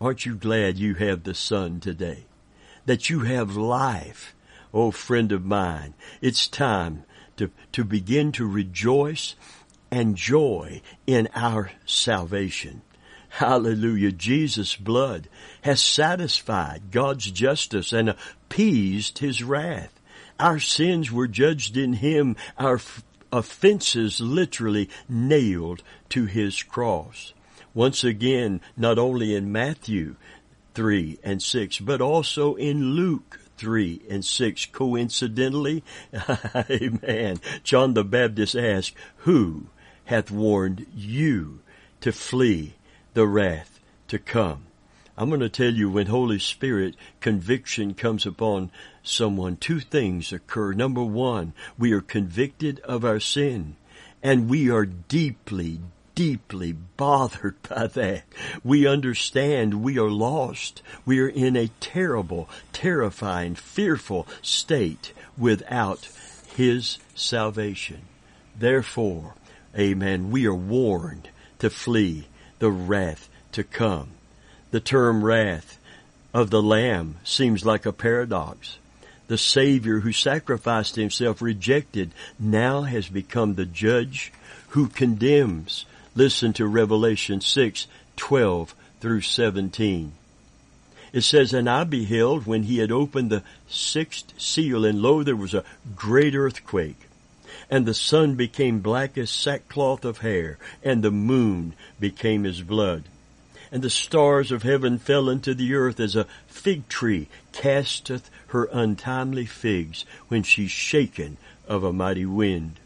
Aren't 0.00 0.26
you 0.26 0.36
glad 0.36 0.78
you 0.78 0.94
have 0.94 1.24
the 1.24 1.34
Son 1.34 1.80
today? 1.80 2.26
That 2.86 3.10
you 3.10 3.20
have 3.20 3.56
life. 3.56 4.34
Oh, 4.72 4.90
friend 4.90 5.32
of 5.32 5.44
mine, 5.44 5.94
it's 6.20 6.46
time 6.46 7.04
to, 7.36 7.50
to 7.72 7.84
begin 7.84 8.32
to 8.32 8.46
rejoice 8.46 9.34
and 9.90 10.14
joy 10.14 10.82
in 11.06 11.28
our 11.34 11.72
salvation. 11.86 12.82
Hallelujah. 13.30 14.12
Jesus' 14.12 14.76
blood 14.76 15.28
has 15.62 15.82
satisfied 15.82 16.90
God's 16.90 17.30
justice 17.30 17.92
and 17.92 18.10
appeased 18.10 19.18
His 19.18 19.42
wrath. 19.42 20.00
Our 20.38 20.60
sins 20.60 21.10
were 21.10 21.28
judged 21.28 21.76
in 21.76 21.94
Him, 21.94 22.36
our 22.56 22.80
offenses 23.32 24.20
literally 24.20 24.88
nailed 25.08 25.82
to 26.10 26.26
His 26.26 26.62
cross. 26.62 27.32
Once 27.78 28.02
again, 28.02 28.60
not 28.76 28.98
only 28.98 29.36
in 29.36 29.52
Matthew 29.52 30.16
3 30.74 31.16
and 31.22 31.40
6, 31.40 31.78
but 31.78 32.00
also 32.00 32.56
in 32.56 32.96
Luke 32.96 33.38
3 33.56 34.02
and 34.10 34.24
6. 34.24 34.66
Coincidentally, 34.66 35.84
amen, 36.68 37.38
John 37.62 37.94
the 37.94 38.02
Baptist 38.02 38.56
asked, 38.56 38.96
who 39.18 39.68
hath 40.06 40.28
warned 40.28 40.86
you 40.92 41.60
to 42.00 42.10
flee 42.10 42.74
the 43.14 43.28
wrath 43.28 43.78
to 44.08 44.18
come? 44.18 44.64
I'm 45.16 45.28
going 45.28 45.38
to 45.38 45.48
tell 45.48 45.72
you 45.72 45.88
when 45.88 46.08
Holy 46.08 46.40
Spirit 46.40 46.96
conviction 47.20 47.94
comes 47.94 48.26
upon 48.26 48.72
someone, 49.04 49.56
two 49.56 49.78
things 49.78 50.32
occur. 50.32 50.72
Number 50.72 51.04
one, 51.04 51.52
we 51.78 51.92
are 51.92 52.00
convicted 52.00 52.80
of 52.80 53.04
our 53.04 53.20
sin 53.20 53.76
and 54.20 54.48
we 54.48 54.68
are 54.68 54.84
deeply, 54.84 55.78
deeply 56.18 56.72
bothered 56.72 57.54
by 57.68 57.86
that. 57.86 58.24
We 58.64 58.88
understand 58.88 59.84
we 59.84 60.00
are 60.00 60.10
lost. 60.10 60.82
We 61.06 61.20
are 61.20 61.28
in 61.28 61.54
a 61.54 61.70
terrible, 61.78 62.48
terrifying, 62.72 63.54
fearful 63.54 64.26
state 64.42 65.12
without 65.36 66.08
His 66.56 66.98
salvation. 67.14 68.00
Therefore, 68.58 69.34
amen, 69.78 70.32
we 70.32 70.44
are 70.44 70.54
warned 70.54 71.28
to 71.60 71.70
flee 71.70 72.26
the 72.58 72.72
wrath 72.72 73.28
to 73.52 73.62
come. 73.62 74.08
The 74.72 74.80
term 74.80 75.24
wrath 75.24 75.78
of 76.34 76.50
the 76.50 76.60
Lamb 76.60 77.18
seems 77.22 77.64
like 77.64 77.86
a 77.86 77.92
paradox. 77.92 78.78
The 79.28 79.38
Savior 79.38 80.00
who 80.00 80.10
sacrificed 80.10 80.96
himself 80.96 81.40
rejected 81.40 82.10
now 82.40 82.82
has 82.82 83.08
become 83.08 83.54
the 83.54 83.66
judge 83.66 84.32
who 84.70 84.88
condemns 84.88 85.84
Listen 86.18 86.52
to 86.54 86.66
Revelation 86.66 87.40
6, 87.40 87.86
12 88.16 88.74
through 88.98 89.20
17. 89.20 90.12
It 91.12 91.20
says, 91.20 91.52
And 91.52 91.70
I 91.70 91.84
beheld 91.84 92.44
when 92.44 92.64
he 92.64 92.78
had 92.78 92.90
opened 92.90 93.30
the 93.30 93.44
sixth 93.68 94.32
seal, 94.36 94.84
and 94.84 95.00
lo, 95.00 95.22
there 95.22 95.36
was 95.36 95.54
a 95.54 95.62
great 95.94 96.34
earthquake. 96.34 97.02
And 97.70 97.86
the 97.86 97.94
sun 97.94 98.34
became 98.34 98.80
black 98.80 99.16
as 99.16 99.30
sackcloth 99.30 100.04
of 100.04 100.18
hair, 100.18 100.58
and 100.82 101.04
the 101.04 101.12
moon 101.12 101.74
became 102.00 102.44
as 102.44 102.62
blood. 102.62 103.04
And 103.70 103.80
the 103.80 103.88
stars 103.88 104.50
of 104.50 104.64
heaven 104.64 104.98
fell 104.98 105.28
into 105.28 105.54
the 105.54 105.72
earth 105.74 106.00
as 106.00 106.16
a 106.16 106.26
fig 106.48 106.88
tree 106.88 107.28
casteth 107.52 108.28
her 108.48 108.64
untimely 108.72 109.46
figs 109.46 110.04
when 110.26 110.42
she's 110.42 110.72
shaken 110.72 111.36
of 111.68 111.84
a 111.84 111.92
mighty 111.92 112.26
wind. 112.26 112.80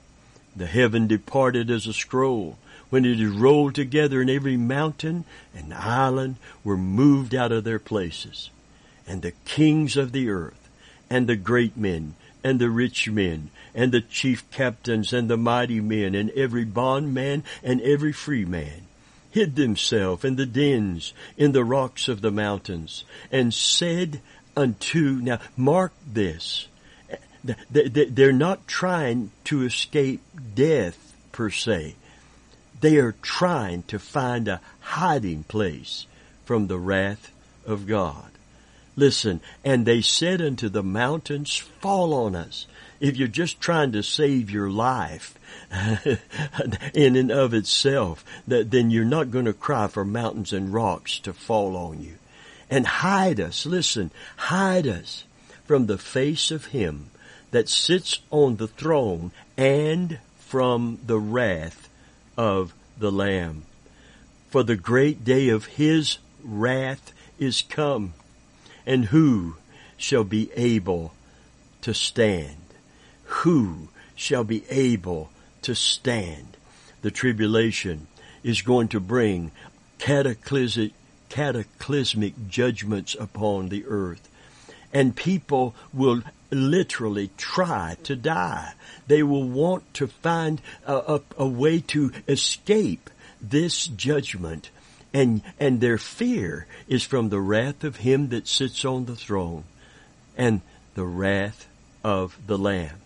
The 0.55 0.67
heaven 0.67 1.07
departed 1.07 1.71
as 1.71 1.87
a 1.87 1.95
scroll, 1.95 2.59
when 2.93 3.07
it 3.07 3.19
is 3.19 3.31
rolled 3.31 3.75
together 3.75 4.21
and 4.21 4.29
every 4.29 4.55
mountain 4.55 5.25
and 5.57 5.73
island 5.73 6.37
were 6.63 6.77
moved 6.77 7.35
out 7.35 7.51
of 7.51 7.65
their 7.65 7.79
places. 7.79 8.51
And 9.07 9.23
the 9.23 9.33
kings 9.47 9.97
of 9.97 10.13
the 10.13 10.29
earth, 10.29 10.69
and 11.09 11.27
the 11.27 11.37
great 11.37 11.75
men, 11.75 12.15
and 12.45 12.61
the 12.61 12.69
rich 12.69 13.09
men, 13.09 13.49
and 13.75 13.93
the 13.93 14.03
chief 14.03 14.45
captains, 14.51 15.11
and 15.15 15.31
the 15.31 15.39
mighty 15.39 15.81
men, 15.81 16.15
and 16.15 16.29
every 16.33 16.67
bondman, 16.67 17.45
and 17.63 17.81
every 17.81 18.13
free 18.13 18.45
man, 18.45 18.83
hid 19.31 19.57
themselves 19.57 20.23
in 20.23 20.37
the 20.37 20.45
dens, 20.45 21.15
in 21.39 21.53
the 21.53 21.65
rocks 21.65 22.09
of 22.09 22.21
the 22.21 22.31
mountains, 22.31 23.05
and 23.31 23.55
said 23.55 24.21
unto, 24.55 25.19
now 25.23 25.39
mark 25.57 25.95
this, 26.07 26.69
they're 27.71 28.33
not 28.33 28.69
trying 28.69 29.31
to 29.45 29.65
escape 29.65 30.21
death 30.55 31.15
per 31.33 31.49
se. 31.49 31.95
They 32.83 32.97
are 32.97 33.15
trying 33.23 33.85
to 33.85 34.01
find 34.01 34.49
a 34.49 34.61
hiding 34.81 35.45
place 35.45 36.07
from 36.45 36.67
the 36.67 36.79
wrath 36.79 37.31
of 37.65 37.87
God. 37.87 38.29
Listen, 38.97 39.41
and 39.65 39.87
they 39.87 40.03
said 40.03 40.43
unto 40.43 40.69
the 40.69 40.83
mountains, 40.83 41.57
fall 41.57 42.13
on 42.13 42.35
us. 42.35 42.67
If 42.99 43.17
you're 43.17 43.29
just 43.29 43.61
trying 43.61 43.93
to 43.93 44.03
save 44.03 44.51
your 44.51 44.69
life 44.69 45.39
in 46.93 47.15
and 47.15 47.31
of 47.31 47.55
itself, 47.55 48.25
then 48.49 48.91
you're 48.91 49.05
not 49.05 49.31
going 49.31 49.45
to 49.45 49.53
cry 49.53 49.87
for 49.87 50.05
mountains 50.05 50.53
and 50.53 50.75
rocks 50.75 51.21
to 51.21 51.33
fall 51.33 51.77
on 51.77 52.03
you. 52.03 52.15
And 52.69 52.85
hide 52.85 53.39
us, 53.39 53.65
listen, 53.65 54.11
hide 54.37 54.89
us 54.89 55.23
from 55.67 55.87
the 55.87 55.99
face 55.99 56.51
of 56.51 56.67
him 56.67 57.11
that 57.53 57.69
sits 57.69 58.19
on 58.33 58.57
the 58.57 58.69
throne 58.69 59.31
and 59.57 60.19
from 60.41 60.99
the 61.07 61.21
wrath 61.21 61.89
of 62.37 62.75
the 62.99 63.13
Lamb. 63.13 63.65
For 64.51 64.63
the 64.63 64.77
great 64.77 65.25
day 65.25 65.49
of 65.49 65.67
his 65.67 66.19
wrath 66.45 67.13
is 67.39 67.63
come, 67.63 68.15
and 68.87 69.07
who 69.07 69.57
shall 69.97 70.25
be 70.25 70.51
able 70.57 71.15
to 71.83 71.95
stand? 71.95 72.57
Who 73.25 73.89
shall 74.15 74.45
be 74.45 74.65
able 74.69 75.31
to 75.63 75.75
stand? 75.75 76.57
The 77.03 77.11
tribulation 77.11 78.07
is 78.43 78.63
going 78.63 78.89
to 78.89 79.01
bring 79.01 79.51
cataclysmic, 79.99 80.93
cataclysmic 81.29 82.49
judgments 82.49 83.17
upon 83.19 83.69
the 83.69 83.85
earth. 83.87 84.29
And 84.93 85.17
people 85.17 85.75
will 85.93 86.23
literally 86.53 87.31
try 87.37 87.97
to 88.05 88.15
die. 88.15 88.73
They 89.07 89.23
will 89.23 89.49
want 89.49 89.95
to 89.95 90.07
find 90.07 90.61
a, 90.87 90.95
a, 90.97 91.21
a 91.39 91.47
way 91.47 91.81
to 91.89 92.13
escape 92.29 93.11
this 93.41 93.87
judgment 93.87 94.71
and, 95.15 95.43
and 95.61 95.81
their 95.81 95.99
fear 95.99 96.67
is 96.89 97.03
from 97.03 97.29
the 97.29 97.41
wrath 97.41 97.85
of 97.85 97.97
him 97.97 98.29
that 98.31 98.49
sits 98.49 98.85
on 98.85 99.05
the 99.05 99.17
throne 99.17 99.65
and 100.37 100.61
the 100.95 101.05
wrath 101.05 101.69
of 102.03 102.39
the 102.47 102.57
Lamb 102.57 103.02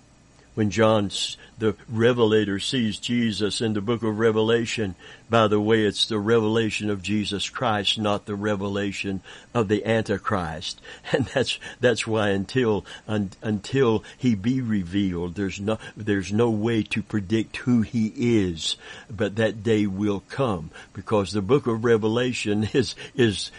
when 0.57 0.71
John, 0.71 1.11
the 1.59 1.77
Revelator, 1.87 2.59
sees 2.59 2.99
Jesus 2.99 3.61
in 3.61 3.75
the 3.75 3.83
book 3.83 4.03
of 4.03 4.19
Revelation, 4.19 4.95
by 5.29 5.49
the 5.49 5.61
way, 5.61 5.85
it's 5.85 6.07
the 6.07 6.19
revelation 6.19 6.89
of 6.89 7.03
Jesus 7.03 7.51
Christ, 7.51 7.99
not 7.99 8.25
the 8.25 8.35
revelation 8.35 9.21
of 9.53 9.69
the 9.69 9.85
Antichrist. 9.85 10.81
And 11.13 11.27
that's, 11.27 11.59
that's 11.81 12.07
why 12.07 12.31
until, 12.31 12.87
un, 13.07 13.33
until 13.43 14.03
he 14.17 14.35
be 14.35 14.63
revealed, 14.63 15.35
there's 15.35 15.61
no, 15.61 15.79
there's 15.95 16.33
no 16.33 16.49
way 16.49 16.83
to 16.85 17.03
predict 17.03 17.59
who 17.59 17.83
he 17.83 18.15
is. 18.17 18.79
But 19.11 19.37
that 19.37 19.63
day 19.63 19.87
will 19.87 20.21
come 20.31 20.71
because 20.95 21.33
the 21.33 21.43
book 21.43 21.67
of 21.67 21.85
Revelation 21.85 22.65
is, 22.73 22.95
is 23.15 23.51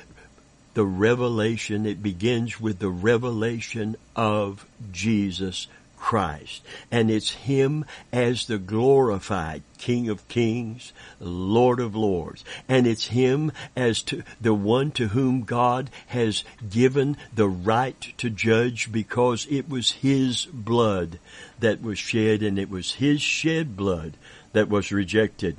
the 0.73 0.83
revelation, 0.83 1.85
it 1.85 2.01
begins 2.01 2.59
with 2.59 2.79
the 2.79 2.89
revelation 2.89 3.97
of 4.15 4.65
Jesus 4.91 5.65
Christ. 5.65 5.77
And 6.91 7.11
it's 7.11 7.31
Him 7.31 7.85
as 8.11 8.45
the 8.45 8.57
glorified 8.57 9.63
King 9.77 10.09
of 10.09 10.27
Kings, 10.27 10.93
Lord 11.19 11.79
of 11.79 11.95
Lords. 11.95 12.45
And 12.69 12.87
it's 12.87 13.07
Him 13.07 13.51
as 13.75 14.01
to 14.03 14.23
the 14.39 14.53
one 14.53 14.91
to 14.91 15.09
whom 15.09 15.43
God 15.43 15.89
has 16.07 16.43
given 16.69 17.17
the 17.33 17.47
right 17.49 18.13
to 18.17 18.29
judge 18.29 18.91
because 18.91 19.47
it 19.49 19.69
was 19.69 19.91
His 19.91 20.45
blood 20.45 21.19
that 21.59 21.81
was 21.81 21.99
shed 21.99 22.41
and 22.41 22.57
it 22.57 22.69
was 22.69 22.93
His 22.93 23.21
shed 23.21 23.75
blood 23.75 24.13
that 24.53 24.69
was 24.69 24.91
rejected. 24.91 25.57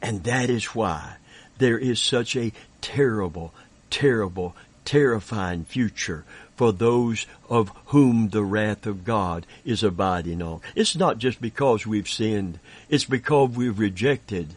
And 0.00 0.24
that 0.24 0.50
is 0.50 0.74
why 0.74 1.16
there 1.58 1.78
is 1.78 2.00
such 2.00 2.36
a 2.36 2.52
terrible, 2.80 3.54
terrible, 3.90 4.56
terrifying 4.84 5.64
future 5.64 6.24
for 6.56 6.72
those 6.72 7.26
of 7.48 7.70
whom 7.86 8.28
the 8.28 8.44
wrath 8.44 8.86
of 8.86 9.04
God 9.04 9.46
is 9.64 9.82
abiding 9.82 10.42
on. 10.42 10.60
It's 10.74 10.96
not 10.96 11.18
just 11.18 11.40
because 11.40 11.86
we've 11.86 12.08
sinned. 12.08 12.58
It's 12.88 13.04
because 13.04 13.50
we've 13.50 13.78
rejected 13.78 14.54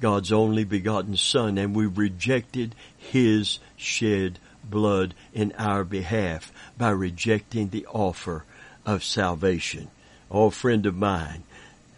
God's 0.00 0.32
only 0.32 0.64
begotten 0.64 1.16
Son 1.16 1.58
and 1.58 1.74
we've 1.74 1.98
rejected 1.98 2.74
His 2.96 3.58
shed 3.76 4.38
blood 4.64 5.14
in 5.32 5.52
our 5.58 5.84
behalf 5.84 6.52
by 6.76 6.90
rejecting 6.90 7.68
the 7.68 7.86
offer 7.86 8.44
of 8.86 9.02
salvation. 9.02 9.88
Oh, 10.30 10.50
friend 10.50 10.86
of 10.86 10.96
mine, 10.96 11.42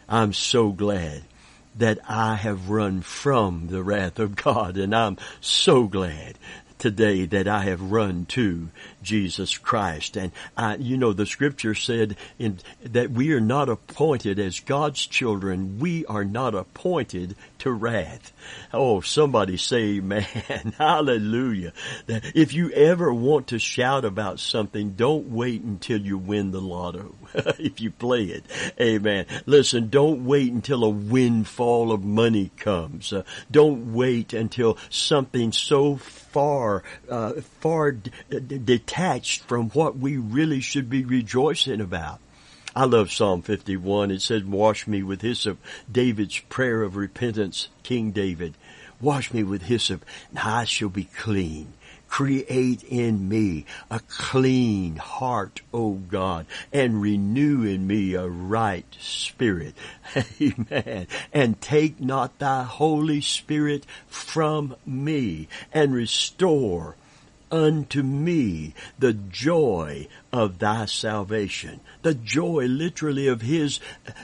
I'm 0.08 0.32
so 0.32 0.70
glad 0.70 1.22
that 1.76 1.98
I 2.08 2.34
have 2.36 2.70
run 2.70 3.00
from 3.02 3.68
the 3.68 3.82
wrath 3.82 4.18
of 4.18 4.36
God. 4.36 4.76
And 4.76 4.94
I'm 4.94 5.18
so 5.40 5.84
glad 5.84 6.36
today 6.80 7.26
that 7.26 7.46
I 7.46 7.62
have 7.64 7.92
run 7.92 8.26
to 8.26 8.70
Jesus 9.02 9.56
Christ. 9.56 10.16
And 10.16 10.32
I, 10.56 10.76
you 10.76 10.96
know, 10.96 11.12
the 11.12 11.26
scripture 11.26 11.74
said 11.74 12.16
in, 12.38 12.58
that 12.82 13.10
we 13.10 13.32
are 13.32 13.40
not 13.40 13.68
appointed 13.68 14.38
as 14.40 14.58
God's 14.60 15.06
children. 15.06 15.78
We 15.78 16.04
are 16.06 16.24
not 16.24 16.54
appointed 16.54 17.36
to 17.58 17.70
wrath. 17.70 18.32
Oh, 18.72 19.00
somebody 19.00 19.56
say 19.56 20.00
man. 20.00 20.24
Hallelujah. 20.76 21.72
If 22.08 22.54
you 22.54 22.70
ever 22.70 23.12
want 23.12 23.48
to 23.48 23.58
shout 23.58 24.04
about 24.04 24.40
something, 24.40 24.92
don't 24.92 25.30
wait 25.30 25.62
until 25.62 26.00
you 26.00 26.18
win 26.18 26.50
the 26.50 26.60
lotto. 26.60 27.14
if 27.58 27.80
you 27.80 27.90
play 27.90 28.24
it. 28.24 28.44
Amen. 28.80 29.26
Listen, 29.46 29.88
don't 29.88 30.24
wait 30.24 30.52
until 30.52 30.84
a 30.84 30.90
windfall 30.90 31.92
of 31.92 32.04
money 32.04 32.50
comes. 32.56 33.12
Uh, 33.12 33.22
don't 33.50 33.92
wait 33.94 34.32
until 34.32 34.78
something 34.88 35.52
so 35.52 35.96
far, 36.32 36.82
uh, 37.08 37.32
far 37.60 37.92
d- 37.92 38.10
d- 38.30 38.58
detached 38.58 39.42
from 39.44 39.70
what 39.70 39.98
we 39.98 40.16
really 40.16 40.60
should 40.60 40.88
be 40.88 41.04
rejoicing 41.04 41.80
about. 41.80 42.20
I 42.74 42.84
love 42.84 43.10
Psalm 43.10 43.42
51. 43.42 44.12
It 44.12 44.22
says, 44.22 44.44
wash 44.44 44.86
me 44.86 45.02
with 45.02 45.22
hyssop. 45.22 45.58
David's 45.90 46.38
prayer 46.48 46.82
of 46.82 46.94
repentance, 46.94 47.68
King 47.82 48.12
David. 48.12 48.54
Wash 49.00 49.32
me 49.32 49.42
with 49.42 49.62
hyssop 49.62 50.04
and 50.30 50.38
I 50.38 50.64
shall 50.64 50.88
be 50.88 51.04
clean. 51.04 51.72
Create 52.10 52.82
in 52.82 53.28
me 53.28 53.64
a 53.90 54.00
clean 54.08 54.96
heart, 54.96 55.62
O 55.72 55.92
God, 55.92 56.44
and 56.72 57.00
renew 57.00 57.62
in 57.62 57.86
me 57.86 58.14
a 58.14 58.26
right 58.26 58.84
spirit. 59.00 59.74
Amen. 60.42 61.06
And 61.32 61.60
take 61.60 62.00
not 62.00 62.38
thy 62.38 62.64
Holy 62.64 63.20
Spirit 63.20 63.86
from 64.08 64.74
me 64.84 65.46
and 65.72 65.94
restore 65.94 66.96
unto 67.50 68.02
me 68.02 68.74
the 68.98 69.12
joy 69.12 70.08
of 70.32 70.58
thy 70.58 70.86
salvation. 70.86 71.78
The 72.02 72.14
joy 72.14 72.66
literally 72.66 73.28
of 73.28 73.42
his 73.42 73.78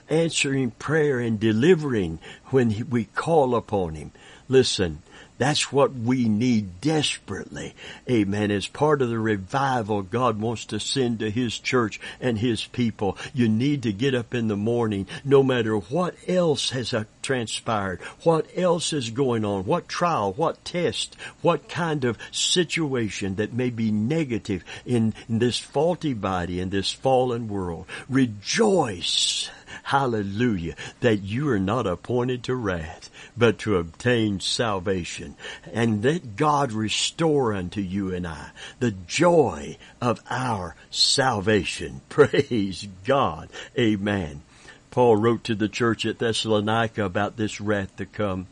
answering 0.08 0.72
prayer 0.72 1.20
and 1.20 1.38
delivering 1.38 2.18
when 2.46 2.88
we 2.90 3.04
call 3.04 3.54
upon 3.54 3.94
him. 3.94 4.10
Listen, 4.48 5.02
that's 5.38 5.70
what 5.70 5.92
we 5.92 6.28
need 6.28 6.80
desperately. 6.80 7.74
Amen. 8.08 8.50
As 8.50 8.66
part 8.66 9.02
of 9.02 9.10
the 9.10 9.18
revival 9.18 10.02
God 10.02 10.40
wants 10.40 10.64
to 10.66 10.80
send 10.80 11.18
to 11.18 11.30
His 11.30 11.58
church 11.58 12.00
and 12.20 12.38
His 12.38 12.64
people, 12.64 13.18
you 13.34 13.48
need 13.48 13.82
to 13.82 13.92
get 13.92 14.14
up 14.14 14.34
in 14.34 14.48
the 14.48 14.56
morning, 14.56 15.06
no 15.24 15.42
matter 15.42 15.76
what 15.76 16.14
else 16.26 16.70
has 16.70 16.94
uh, 16.94 17.04
transpired, 17.22 18.00
what 18.22 18.46
else 18.56 18.92
is 18.92 19.10
going 19.10 19.44
on, 19.44 19.64
what 19.64 19.88
trial, 19.88 20.32
what 20.32 20.64
test, 20.64 21.16
what 21.42 21.68
kind 21.68 22.04
of 22.04 22.18
situation 22.30 23.36
that 23.36 23.52
may 23.52 23.70
be 23.70 23.90
negative 23.90 24.64
in, 24.84 25.12
in 25.28 25.38
this 25.38 25.58
faulty 25.58 26.14
body, 26.14 26.60
in 26.60 26.70
this 26.70 26.92
fallen 26.92 27.48
world. 27.48 27.86
Rejoice 28.08 29.50
hallelujah, 29.82 30.74
that 31.00 31.22
you 31.22 31.48
are 31.48 31.58
not 31.58 31.86
appointed 31.86 32.44
to 32.44 32.54
wrath, 32.54 33.10
but 33.36 33.58
to 33.58 33.76
obtain 33.76 34.40
salvation. 34.40 35.36
And 35.72 36.04
let 36.04 36.36
God 36.36 36.72
restore 36.72 37.54
unto 37.54 37.80
you 37.80 38.14
and 38.14 38.26
I 38.26 38.50
the 38.80 38.92
joy 38.92 39.76
of 40.00 40.20
our 40.30 40.76
salvation. 40.90 42.00
Praise 42.08 42.86
God. 43.04 43.48
Amen. 43.78 44.42
Paul 44.90 45.16
wrote 45.16 45.44
to 45.44 45.54
the 45.54 45.68
church 45.68 46.06
at 46.06 46.18
Thessalonica 46.18 47.04
about 47.04 47.36
this 47.36 47.60
wrath 47.60 47.96
to 47.96 48.06
come. 48.06 48.46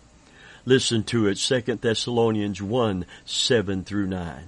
Listen 0.66 1.02
to 1.04 1.26
it, 1.28 1.36
2 1.36 1.60
Thessalonians 1.76 2.60
1, 2.60 3.06
7 3.24 3.84
through 3.84 4.06
9. 4.06 4.44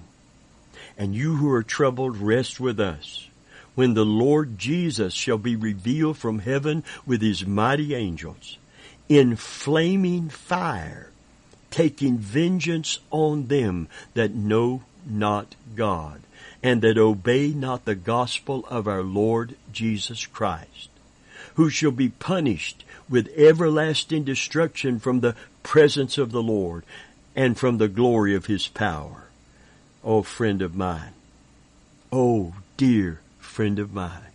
And 0.98 1.14
you 1.14 1.36
who 1.36 1.50
are 1.52 1.62
troubled, 1.62 2.16
rest 2.16 2.58
with 2.58 2.80
us 2.80 3.28
when 3.76 3.94
the 3.94 4.04
Lord 4.04 4.58
Jesus 4.58 5.14
shall 5.14 5.38
be 5.38 5.54
revealed 5.54 6.16
from 6.16 6.40
heaven 6.40 6.82
with 7.06 7.22
his 7.22 7.46
mighty 7.46 7.94
angels 7.94 8.58
in 9.08 9.36
flaming 9.36 10.30
fire, 10.30 11.10
taking 11.70 12.18
vengeance 12.18 12.98
on 13.10 13.46
them 13.46 13.86
that 14.14 14.34
know 14.34 14.82
not 15.06 15.54
God 15.76 16.22
and 16.62 16.80
that 16.82 16.98
obey 16.98 17.48
not 17.50 17.84
the 17.84 17.94
gospel 17.94 18.66
of 18.68 18.88
our 18.88 19.02
Lord 19.02 19.54
Jesus 19.72 20.26
Christ, 20.26 20.88
who 21.54 21.68
shall 21.68 21.92
be 21.92 22.08
punished 22.08 22.82
with 23.10 23.28
everlasting 23.36 24.24
destruction 24.24 24.98
from 24.98 25.20
the 25.20 25.36
presence 25.62 26.16
of 26.16 26.32
the 26.32 26.42
Lord 26.42 26.82
and 27.36 27.58
from 27.58 27.76
the 27.76 27.88
glory 27.88 28.34
of 28.34 28.46
his 28.46 28.66
power. 28.68 29.24
O 30.02 30.18
oh, 30.18 30.22
friend 30.22 30.62
of 30.62 30.74
mine, 30.74 31.12
O 32.10 32.18
oh, 32.18 32.54
dear 32.78 33.20
friend 33.56 33.78
of 33.78 33.94
mine. 33.94 34.34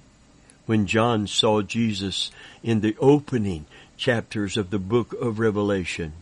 When 0.66 0.88
John 0.88 1.28
saw 1.28 1.62
Jesus 1.62 2.32
in 2.64 2.82
the 2.82 2.96
opening 3.00 3.68
chapters 3.96 4.58
of 4.58 4.72
the 4.72 4.80
book 4.80 5.14
of 5.14 5.38
Revelation, 5.38 6.14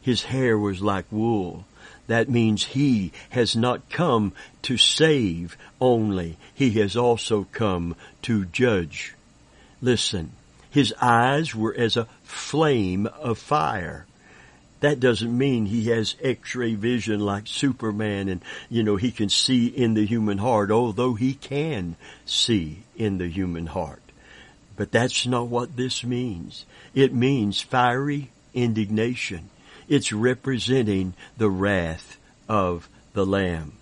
his 0.00 0.22
hair 0.22 0.56
was 0.56 0.80
like 0.80 1.06
wool. 1.10 1.64
That 2.06 2.28
means 2.28 2.66
he 2.66 3.10
has 3.30 3.56
not 3.56 3.90
come 3.90 4.32
to 4.62 4.76
save 4.76 5.58
only. 5.80 6.36
He 6.54 6.70
has 6.78 6.96
also 6.96 7.48
come 7.50 7.96
to 8.22 8.44
judge. 8.44 9.16
Listen, 9.82 10.30
his 10.70 10.94
eyes 11.02 11.52
were 11.52 11.74
as 11.74 11.96
a 11.96 12.06
flame 12.22 13.06
of 13.06 13.38
fire 13.38 14.06
that 14.80 15.00
doesn't 15.00 15.36
mean 15.36 15.66
he 15.66 15.88
has 15.88 16.16
x-ray 16.22 16.74
vision 16.74 17.20
like 17.20 17.46
Superman 17.46 18.28
and, 18.28 18.42
you 18.68 18.82
know, 18.82 18.96
he 18.96 19.10
can 19.10 19.28
see 19.28 19.66
in 19.66 19.94
the 19.94 20.04
human 20.04 20.38
heart, 20.38 20.70
although 20.70 21.14
he 21.14 21.34
can 21.34 21.96
see 22.24 22.82
in 22.96 23.18
the 23.18 23.28
human 23.28 23.66
heart. 23.66 24.02
But 24.76 24.92
that's 24.92 25.26
not 25.26 25.48
what 25.48 25.76
this 25.76 26.04
means. 26.04 26.66
It 26.94 27.14
means 27.14 27.60
fiery 27.60 28.30
indignation. 28.52 29.48
It's 29.88 30.12
representing 30.12 31.14
the 31.36 31.48
wrath 31.48 32.18
of 32.48 32.88
the 33.14 33.24
Lamb. 33.24 33.72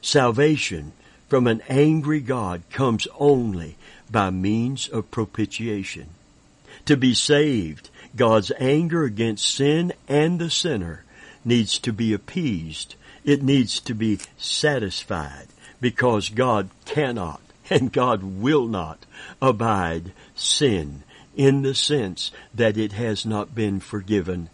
Salvation 0.00 0.92
from 1.28 1.46
an 1.46 1.62
angry 1.68 2.20
God 2.20 2.62
comes 2.70 3.08
only 3.18 3.76
by 4.10 4.30
means 4.30 4.88
of 4.88 5.10
propitiation. 5.10 6.08
To 6.86 6.96
be 6.96 7.14
saved 7.14 7.90
God's 8.16 8.52
anger 8.58 9.04
against 9.04 9.54
sin 9.54 9.92
and 10.08 10.38
the 10.38 10.50
sinner 10.50 11.04
needs 11.44 11.78
to 11.80 11.92
be 11.92 12.12
appeased. 12.12 12.94
It 13.24 13.42
needs 13.42 13.80
to 13.80 13.94
be 13.94 14.20
satisfied 14.36 15.48
because 15.80 16.28
God 16.28 16.70
cannot 16.84 17.40
and 17.70 17.92
God 17.92 18.22
will 18.22 18.66
not 18.66 19.06
abide 19.40 20.12
sin 20.34 21.02
in 21.36 21.62
the 21.62 21.74
sense 21.74 22.30
that 22.54 22.76
it 22.76 22.92
has 22.92 23.24
not 23.24 23.54
been 23.54 23.80
forgiven. 23.80 24.50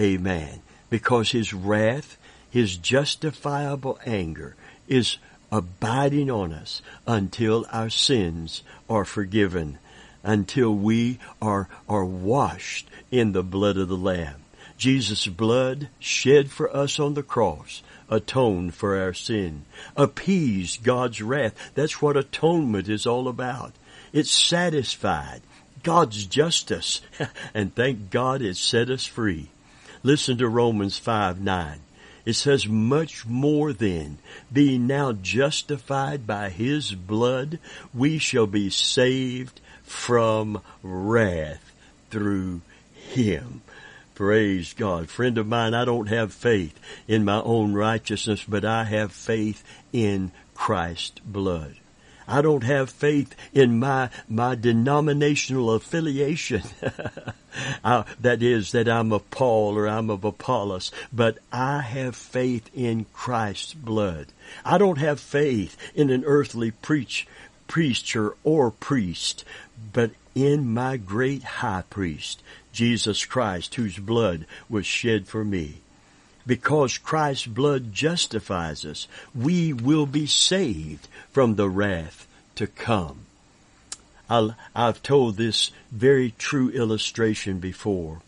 Amen. 0.00 0.62
Because 0.88 1.30
His 1.30 1.52
wrath, 1.52 2.16
His 2.50 2.76
justifiable 2.76 3.98
anger 4.06 4.56
is 4.88 5.18
abiding 5.50 6.30
on 6.30 6.52
us 6.52 6.80
until 7.06 7.66
our 7.70 7.90
sins 7.90 8.62
are 8.88 9.04
forgiven 9.04 9.78
until 10.22 10.74
we 10.74 11.18
are, 11.40 11.68
are 11.88 12.04
washed 12.04 12.88
in 13.10 13.32
the 13.32 13.42
blood 13.42 13.76
of 13.76 13.88
the 13.88 13.96
Lamb. 13.96 14.42
Jesus' 14.78 15.26
blood 15.26 15.88
shed 15.98 16.50
for 16.50 16.74
us 16.74 16.98
on 16.98 17.14
the 17.14 17.22
cross 17.22 17.82
atoned 18.12 18.74
for 18.74 18.98
our 18.98 19.14
sin, 19.14 19.64
appeased 19.96 20.84
God's 20.84 21.22
wrath. 21.22 21.54
That's 21.74 22.02
what 22.02 22.16
atonement 22.16 22.88
is 22.88 23.06
all 23.06 23.28
about. 23.28 23.72
It's 24.12 24.30
satisfied 24.30 25.40
God's 25.82 26.26
justice, 26.26 27.00
and 27.54 27.74
thank 27.74 28.10
God 28.10 28.42
it 28.42 28.56
set 28.56 28.90
us 28.90 29.06
free. 29.06 29.48
Listen 30.02 30.36
to 30.38 30.48
Romans 30.48 30.98
5 30.98 31.40
9. 31.40 31.80
It 32.24 32.34
says, 32.34 32.68
much 32.68 33.26
more 33.26 33.72
then, 33.72 34.18
being 34.52 34.86
now 34.86 35.12
justified 35.12 36.24
by 36.24 36.50
his 36.50 36.92
blood, 36.92 37.58
we 37.92 38.18
shall 38.18 38.46
be 38.46 38.70
saved 38.70 39.60
from 39.84 40.60
wrath 40.82 41.72
through 42.10 42.60
him. 42.94 43.62
Praise 44.14 44.74
God. 44.74 45.08
Friend 45.08 45.36
of 45.38 45.46
mine, 45.46 45.74
I 45.74 45.84
don't 45.84 46.08
have 46.08 46.32
faith 46.32 46.78
in 47.08 47.24
my 47.24 47.40
own 47.42 47.72
righteousness, 47.72 48.44
but 48.46 48.64
I 48.64 48.84
have 48.84 49.12
faith 49.12 49.64
in 49.92 50.32
Christ's 50.54 51.20
blood. 51.20 51.76
I 52.28 52.40
don't 52.40 52.64
have 52.64 52.90
faith 52.90 53.34
in 53.52 53.78
my, 53.78 54.10
my 54.28 54.54
denominational 54.54 55.72
affiliation. 55.72 56.62
uh, 57.84 58.04
that 58.20 58.42
is, 58.42 58.72
that 58.72 58.88
I'm 58.88 59.12
of 59.12 59.28
Paul 59.30 59.76
or 59.76 59.88
I'm 59.88 60.08
of 60.10 60.24
Apollos, 60.24 60.92
but 61.12 61.38
I 61.50 61.80
have 61.80 62.14
faith 62.14 62.70
in 62.74 63.06
Christ's 63.12 63.74
blood. 63.74 64.28
I 64.64 64.78
don't 64.78 64.98
have 64.98 65.20
faith 65.20 65.76
in 65.94 66.10
an 66.10 66.24
earthly 66.24 66.70
preach, 66.70 67.26
preacher 67.66 68.34
or 68.44 68.70
priest, 68.70 69.44
but 69.92 70.12
in 70.34 70.72
my 70.72 70.96
great 70.96 71.42
high 71.42 71.84
priest, 71.90 72.42
Jesus 72.72 73.24
Christ, 73.24 73.74
whose 73.74 73.98
blood 73.98 74.46
was 74.68 74.86
shed 74.86 75.28
for 75.28 75.44
me. 75.44 75.78
Because 76.46 76.98
Christ's 76.98 77.46
blood 77.46 77.92
justifies 77.92 78.84
us, 78.84 79.06
we 79.34 79.72
will 79.72 80.06
be 80.06 80.26
saved 80.26 81.06
from 81.30 81.54
the 81.54 81.68
wrath 81.68 82.26
to 82.56 82.66
come. 82.66 83.26
i 84.28 84.50
have 84.74 85.02
told 85.02 85.36
this 85.36 85.70
very 85.90 86.32
true 86.38 86.70
illustration 86.70 87.58
before. 87.58 88.22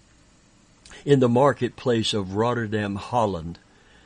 In 1.05 1.21
the 1.21 1.29
marketplace 1.29 2.15
of 2.15 2.37
Rotterdam, 2.37 2.97
Holland, 2.97 3.59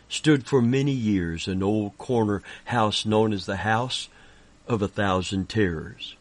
stood 0.08 0.46
for 0.46 0.62
many 0.62 0.92
years 0.92 1.46
an 1.46 1.62
old 1.62 1.98
corner 1.98 2.42
house 2.66 3.04
known 3.04 3.32
as 3.32 3.46
the 3.46 3.56
House 3.56 4.08
of 4.66 4.80
a 4.80 4.88
Thousand 4.88 5.48
Terrors. 5.48 6.14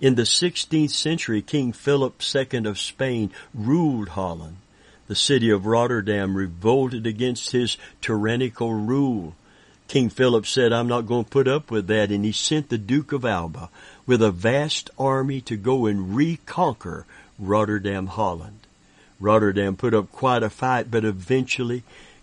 In 0.00 0.14
the 0.14 0.22
16th 0.22 0.92
century, 0.92 1.42
King 1.42 1.74
Philip 1.74 2.22
II 2.34 2.64
of 2.64 2.78
Spain 2.78 3.30
ruled 3.52 4.10
Holland. 4.10 4.56
The 5.08 5.14
city 5.14 5.50
of 5.50 5.66
Rotterdam 5.66 6.36
revolted 6.36 7.06
against 7.06 7.50
his 7.50 7.76
tyrannical 8.00 8.72
rule. 8.72 9.34
King 9.88 10.08
Philip 10.08 10.46
said, 10.46 10.72
I'm 10.72 10.88
not 10.88 11.06
going 11.06 11.24
to 11.24 11.30
put 11.30 11.46
up 11.46 11.70
with 11.70 11.86
that, 11.88 12.10
and 12.10 12.24
he 12.24 12.32
sent 12.32 12.70
the 12.70 12.78
Duke 12.78 13.12
of 13.12 13.26
Alba 13.26 13.68
with 14.06 14.22
a 14.22 14.30
vast 14.30 14.88
army 14.98 15.42
to 15.42 15.56
go 15.56 15.84
and 15.84 16.16
reconquer 16.16 17.04
Rotterdam, 17.38 18.06
Holland. 18.06 18.60
Rotterdam 19.18 19.76
put 19.76 19.92
up 19.92 20.10
quite 20.12 20.42
a 20.42 20.48
fight, 20.48 20.90
but 20.90 21.04
eventually 21.04 21.82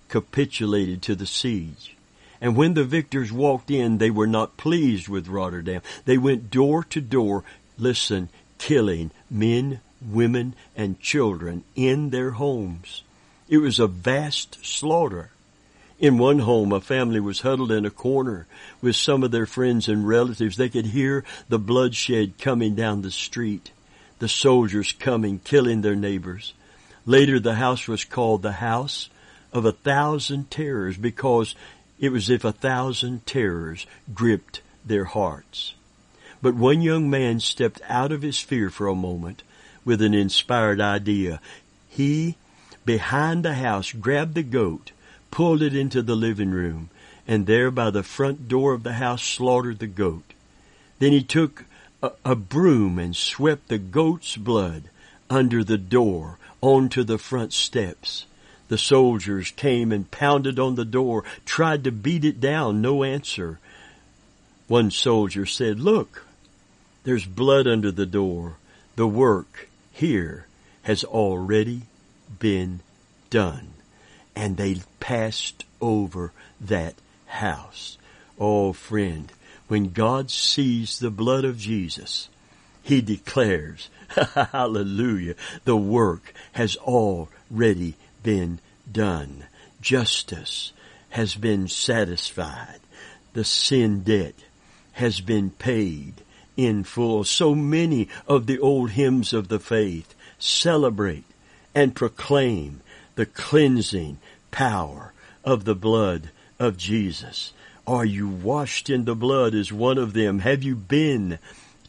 capitulated 0.10 1.04
to 1.04 1.14
the 1.14 1.28
siege. 1.28 1.96
And 2.42 2.56
when 2.56 2.74
the 2.74 2.84
victors 2.84 3.32
walked 3.32 3.70
in, 3.70 3.98
they 3.98 4.12
were 4.12 4.28
not 4.28 4.58
pleased 4.58 5.08
with 5.08 5.28
Rotterdam. 5.28 5.82
They 6.06 6.18
went 6.18 6.50
door 6.50 6.84
to 6.86 7.02
door, 7.02 7.44
listen, 7.78 8.30
killing 8.58 9.12
men, 9.30 9.80
women, 10.02 10.56
and 10.76 11.00
children 11.00 11.64
in 11.76 12.10
their 12.10 12.32
homes. 12.32 13.04
It 13.50 13.60
was 13.60 13.80
a 13.80 13.88
vast 13.88 14.66
slaughter. 14.66 15.32
In 16.00 16.18
one 16.18 16.40
home, 16.40 16.72
a 16.72 16.82
family 16.82 17.20
was 17.20 17.42
huddled 17.42 17.72
in 17.72 17.86
a 17.86 17.90
corner 17.90 18.46
with 18.82 18.96
some 18.96 19.24
of 19.24 19.32
their 19.32 19.48
friends 19.48 19.88
and 19.88 20.08
relatives. 20.08 20.58
They 20.58 20.70
could 20.70 20.88
hear 20.88 21.24
the 21.50 21.58
bloodshed 21.58 22.38
coming 22.38 22.76
down 22.76 23.02
the 23.02 23.12
street, 23.12 23.72
the 24.20 24.28
soldiers 24.28 24.92
coming, 24.92 25.40
killing 25.40 25.82
their 25.82 25.96
neighbors. 25.96 26.54
Later, 27.06 27.40
the 27.40 27.56
house 27.56 27.88
was 27.88 28.04
called 28.04 28.44
the 28.44 28.52
House 28.52 29.10
of 29.54 29.66
a 29.66 29.72
Thousand 29.72 30.52
Terrors 30.52 30.98
because 30.98 31.56
it 32.00 32.12
was 32.12 32.26
as 32.26 32.30
if 32.30 32.44
a 32.44 32.52
thousand 32.52 33.26
terrors 33.26 33.88
gripped 34.14 34.62
their 34.86 35.06
hearts. 35.06 35.74
But 36.42 36.56
one 36.56 36.82
young 36.82 37.10
man 37.10 37.40
stepped 37.40 37.82
out 37.90 38.12
of 38.12 38.22
his 38.22 38.40
fear 38.40 38.70
for 38.70 38.88
a 38.88 38.96
moment 38.96 39.44
with 39.84 40.02
an 40.02 40.14
inspired 40.14 40.80
idea. 40.80 41.42
He, 41.90 42.36
behind 42.86 43.44
the 43.44 43.56
house, 43.56 43.92
grabbed 43.92 44.36
the 44.36 44.44
goat, 44.44 44.92
pulled 45.32 45.62
it 45.62 45.76
into 45.76 46.02
the 46.02 46.16
living 46.16 46.52
room, 46.52 46.90
and 47.28 47.48
there 47.48 47.72
by 47.72 47.90
the 47.90 48.04
front 48.04 48.48
door 48.48 48.74
of 48.74 48.84
the 48.84 48.94
house 48.94 49.24
slaughtered 49.24 49.80
the 49.80 49.88
goat. 49.88 50.34
Then 51.00 51.12
he 51.12 51.24
took 51.24 51.66
a, 52.04 52.12
a 52.24 52.36
broom 52.36 53.00
and 53.00 53.16
swept 53.16 53.68
the 53.68 53.78
goat's 53.78 54.38
blood 54.38 54.84
under 55.30 55.64
the 55.64 55.78
door 55.78 56.38
onto 56.62 57.04
the 57.04 57.18
front 57.18 57.54
steps. 57.54 58.26
The 58.68 58.78
soldiers 58.78 59.52
came 59.52 59.92
and 59.92 60.12
pounded 60.12 60.60
on 60.60 60.76
the 60.76 60.86
door, 60.86 61.24
tried 61.46 61.84
to 61.86 61.92
beat 61.92 62.26
it 62.26 62.40
down, 62.40 62.82
no 62.82 63.04
answer. 63.04 63.60
One 64.68 64.92
soldier 64.92 65.46
said, 65.46 65.80
look, 65.80 66.27
there's 67.08 67.26
blood 67.26 67.68
under 67.68 67.90
the 67.90 68.06
door. 68.06 68.58
The 68.98 69.08
work 69.08 69.70
here 69.94 70.46
has 70.82 71.06
already 71.06 71.84
been 72.38 72.82
done. 73.30 73.70
And 74.36 74.58
they 74.58 74.82
passed 75.00 75.64
over 75.80 76.34
that 76.60 76.96
house. 77.28 77.98
Oh 78.38 78.74
friend, 78.74 79.32
when 79.70 79.92
God 79.92 80.30
sees 80.30 81.00
the 81.00 81.10
blood 81.10 81.46
of 81.46 81.58
Jesus, 81.58 82.28
He 82.84 83.00
declares, 83.00 83.90
hallelujah, 84.52 85.36
the 85.64 85.78
work 85.78 86.34
has 86.52 86.76
already 86.76 87.94
been 88.22 88.60
done. 88.92 89.46
Justice 89.80 90.74
has 91.12 91.36
been 91.36 91.70
satisfied. 91.70 92.82
The 93.32 93.46
sin 93.46 94.02
debt 94.02 94.36
has 94.92 95.22
been 95.22 95.52
paid 95.52 96.16
in 96.58 96.84
full. 96.84 97.24
So 97.24 97.56
many 97.56 98.10
of 98.28 98.48
the 98.48 98.60
old 98.60 98.92
hymns 98.92 99.32
of 99.32 99.48
the 99.48 99.60
faith 99.60 100.14
celebrate 100.40 101.24
and 101.74 101.96
proclaim 101.96 102.82
the 103.16 103.26
cleansing 103.26 104.18
power 104.52 105.14
of 105.46 105.64
the 105.64 105.76
blood 105.76 106.32
of 106.60 106.78
Jesus. 106.78 107.54
Are 107.86 108.06
you 108.06 108.28
washed 108.28 108.90
in 108.90 109.06
the 109.06 109.16
blood 109.16 109.54
is 109.54 109.72
one 109.72 109.98
of 109.98 110.14
them? 110.14 110.40
Have 110.40 110.64
you 110.64 110.76
been 110.76 111.40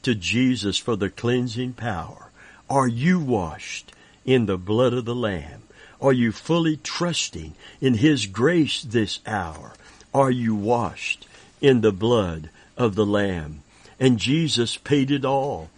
to 0.02 0.14
Jesus 0.14 0.78
for 0.78 0.94
the 0.94 1.10
cleansing 1.10 1.72
power? 1.72 2.30
Are 2.70 2.86
you 2.86 3.18
washed 3.18 3.92
in 4.24 4.46
the 4.46 4.58
blood 4.58 4.92
of 4.92 5.06
the 5.06 5.14
Lamb? 5.14 5.62
Are 6.00 6.12
you 6.12 6.30
fully 6.30 6.76
trusting 6.76 7.54
in 7.80 7.94
His 7.94 8.26
grace 8.26 8.82
this 8.82 9.18
hour? 9.26 9.72
Are 10.14 10.30
you 10.30 10.54
washed 10.54 11.26
in 11.60 11.80
the 11.80 11.92
blood 11.92 12.50
of 12.76 12.94
the 12.94 13.06
Lamb? 13.06 13.62
And 14.00 14.18
Jesus 14.18 14.76
paid 14.76 15.10
it 15.10 15.24
all. 15.24 15.70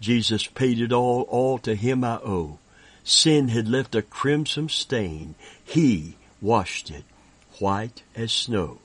Jesus 0.00 0.46
paid 0.46 0.80
it 0.80 0.92
all, 0.92 1.22
all 1.22 1.58
to 1.58 1.74
Him 1.74 2.04
I 2.04 2.16
owe. 2.16 2.58
Sin 3.04 3.48
had 3.48 3.68
left 3.68 3.94
a 3.94 4.02
crimson 4.02 4.68
stain. 4.68 5.34
He 5.64 6.16
washed 6.40 6.90
it 6.90 7.04
white 7.58 8.02
as 8.14 8.32
snow. 8.32 8.78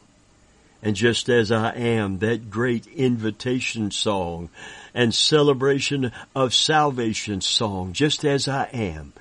And 0.84 0.96
just 0.96 1.30
as 1.30 1.52
I 1.52 1.74
am, 1.74 2.20
that 2.20 2.50
great 2.50 2.88
invitation 2.88 3.92
song 3.92 4.50
and 4.94 5.14
celebration 5.14 6.12
of 6.36 6.54
salvation 6.54 7.42
song, 7.42 7.94
just 7.94 8.26
as 8.26 8.48
I 8.48 8.66
am, 8.74 9.14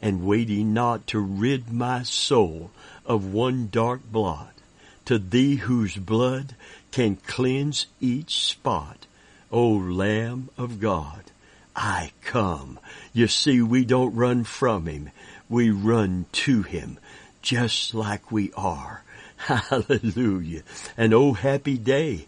and 0.00 0.26
waiting 0.26 0.72
not 0.72 1.06
to 1.08 1.18
rid 1.20 1.70
my 1.70 2.02
soul 2.02 2.70
of 3.04 3.32
one 3.32 3.68
dark 3.70 4.00
blot, 4.10 4.54
to 5.04 5.18
thee 5.18 5.56
whose 5.56 5.96
blood 5.96 6.54
can 6.92 7.16
cleanse 7.16 7.86
each 8.00 8.42
spot, 8.44 9.06
O 9.52 9.68
Lamb 9.68 10.48
of 10.56 10.80
God, 10.80 11.24
I 11.76 12.12
come. 12.22 12.78
You 13.12 13.28
see, 13.28 13.60
we 13.60 13.84
don't 13.84 14.14
run 14.14 14.44
from 14.44 14.86
Him. 14.86 15.10
We 15.48 15.70
run 15.70 16.24
to 16.32 16.62
Him, 16.62 16.98
just 17.42 17.92
like 17.92 18.32
we 18.32 18.50
are. 18.54 19.02
Hallelujah. 19.36 20.62
And 20.96 21.12
oh 21.12 21.34
happy 21.34 21.76
day. 21.76 22.26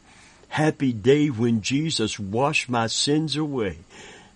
Happy 0.48 0.92
day 0.92 1.28
when 1.28 1.62
Jesus 1.62 2.18
washed 2.18 2.68
my 2.68 2.88
sins 2.88 3.36
away. 3.36 3.78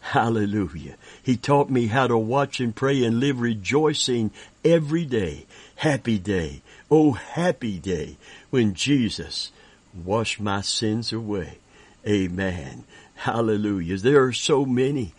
Hallelujah. 0.00 0.94
He 1.22 1.36
taught 1.36 1.68
me 1.68 1.88
how 1.88 2.06
to 2.06 2.16
watch 2.16 2.60
and 2.60 2.74
pray 2.74 3.04
and 3.04 3.20
live 3.20 3.40
rejoicing 3.40 4.30
every 4.64 5.04
day. 5.04 5.44
Happy 5.76 6.18
day. 6.18 6.62
Oh, 6.90 7.12
happy 7.12 7.78
day 7.78 8.16
when 8.48 8.72
Jesus 8.72 9.52
washed 9.92 10.40
my 10.40 10.62
sins 10.62 11.12
away. 11.12 11.58
Amen. 12.08 12.84
Hallelujah. 13.14 13.98
There 13.98 14.24
are 14.24 14.32
so 14.32 14.64
many. 14.64 15.12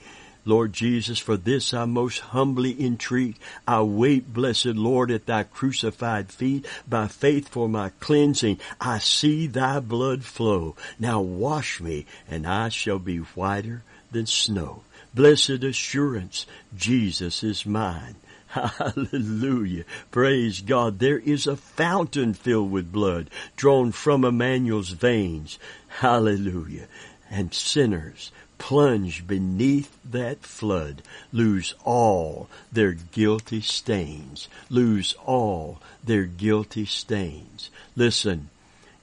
Lord 0.46 0.74
Jesus, 0.74 1.20
for 1.20 1.38
this 1.38 1.74
I 1.74 1.86
most 1.86 2.20
humbly 2.20 2.84
entreat. 2.84 3.38
I 3.68 3.82
wait, 3.82 4.34
blessed 4.34 4.66
Lord, 4.68 5.12
at 5.12 5.28
thy 5.28 5.44
crucified 5.44 6.32
feet. 6.32 6.66
By 6.88 7.08
faith 7.08 7.50
for 7.50 7.70
my 7.70 7.90
cleansing, 8.00 8.60
I 8.82 8.98
see 8.98 9.46
thy 9.46 9.80
blood 9.80 10.24
flow. 10.24 10.76
Now 10.98 11.22
wash 11.22 11.80
me, 11.80 12.08
and 12.28 12.48
I 12.48 12.70
shall 12.70 13.00
be 13.00 13.18
whiter 13.18 13.84
than 14.12 14.26
snow. 14.26 14.82
Blessed 15.14 15.64
assurance, 15.64 16.48
Jesus 16.76 17.44
is 17.44 17.66
mine. 17.66 18.16
Hallelujah. 18.50 19.84
Praise 20.10 20.62
God. 20.62 21.00
There 21.00 21.20
is 21.20 21.46
a 21.46 21.56
fountain 21.56 22.34
filled 22.34 22.72
with 22.72 22.92
blood 22.92 23.30
drawn 23.56 23.92
from 23.92 24.26
Emmanuel's 24.26 24.90
veins. 24.90 25.60
Hallelujah. 26.00 26.88
And 27.30 27.54
sinners 27.54 28.32
plunge 28.58 29.26
beneath 29.26 29.98
that 30.04 30.42
flood, 30.42 31.02
lose 31.32 31.74
all 31.86 32.50
their 32.72 32.94
guilty 32.94 33.62
stains, 33.62 34.48
lose 34.70 35.14
all 35.26 35.80
their 36.04 36.26
guilty 36.26 36.86
stains. 36.86 37.70
Listen, 37.96 38.50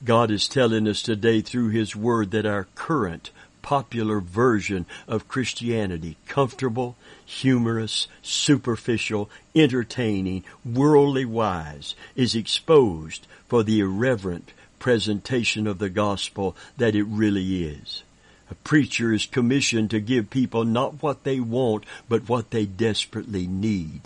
God 0.05 0.31
is 0.31 0.47
telling 0.47 0.87
us 0.87 1.03
today 1.03 1.41
through 1.41 1.71
His 1.71 1.97
Word 1.97 2.33
that 2.33 2.47
our 2.47 2.67
current 2.75 3.31
popular 3.67 4.21
version 4.21 4.87
of 5.09 5.27
Christianity. 5.27 6.17
Comfortable, 6.29 6.95
humorous, 7.25 8.07
superficial, 8.23 9.29
entertaining, 9.57 10.45
worldly 10.65 11.25
wise 11.25 11.97
is 12.15 12.37
exposed 12.37 13.27
for 13.49 13.65
the 13.65 13.81
irreverent 13.81 14.53
presentation 14.79 15.67
of 15.67 15.81
the 15.81 15.91
gospel 15.91 16.57
that 16.77 16.95
it 16.95 17.03
really 17.03 17.65
is. 17.65 18.05
A 18.53 18.55
preacher 18.55 19.13
is 19.13 19.27
commissioned 19.27 19.91
to 19.91 19.99
give 19.99 20.31
people 20.31 20.65
not 20.65 21.03
what 21.03 21.25
they 21.25 21.41
want, 21.41 21.83
but 22.09 22.29
what 22.29 22.53
they 22.53 22.67
desperately 22.67 23.49
need. 23.49 24.03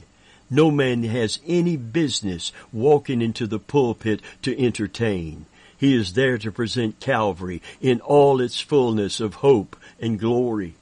No 0.48 0.70
man 0.70 1.02
has 1.04 1.38
any 1.46 1.76
business 1.76 2.50
walking 2.72 3.20
into 3.20 3.46
the 3.46 3.58
pulpit 3.58 4.22
to 4.40 4.58
entertain. 4.58 5.44
He 5.80 5.94
is 5.94 6.12
there 6.12 6.36
to 6.36 6.52
present 6.52 7.00
Calvary 7.00 7.62
in 7.80 8.02
all 8.02 8.42
its 8.42 8.60
fullness 8.60 9.18
of 9.18 9.36
hope 9.36 9.76
and 9.98 10.20
glory. 10.20 10.74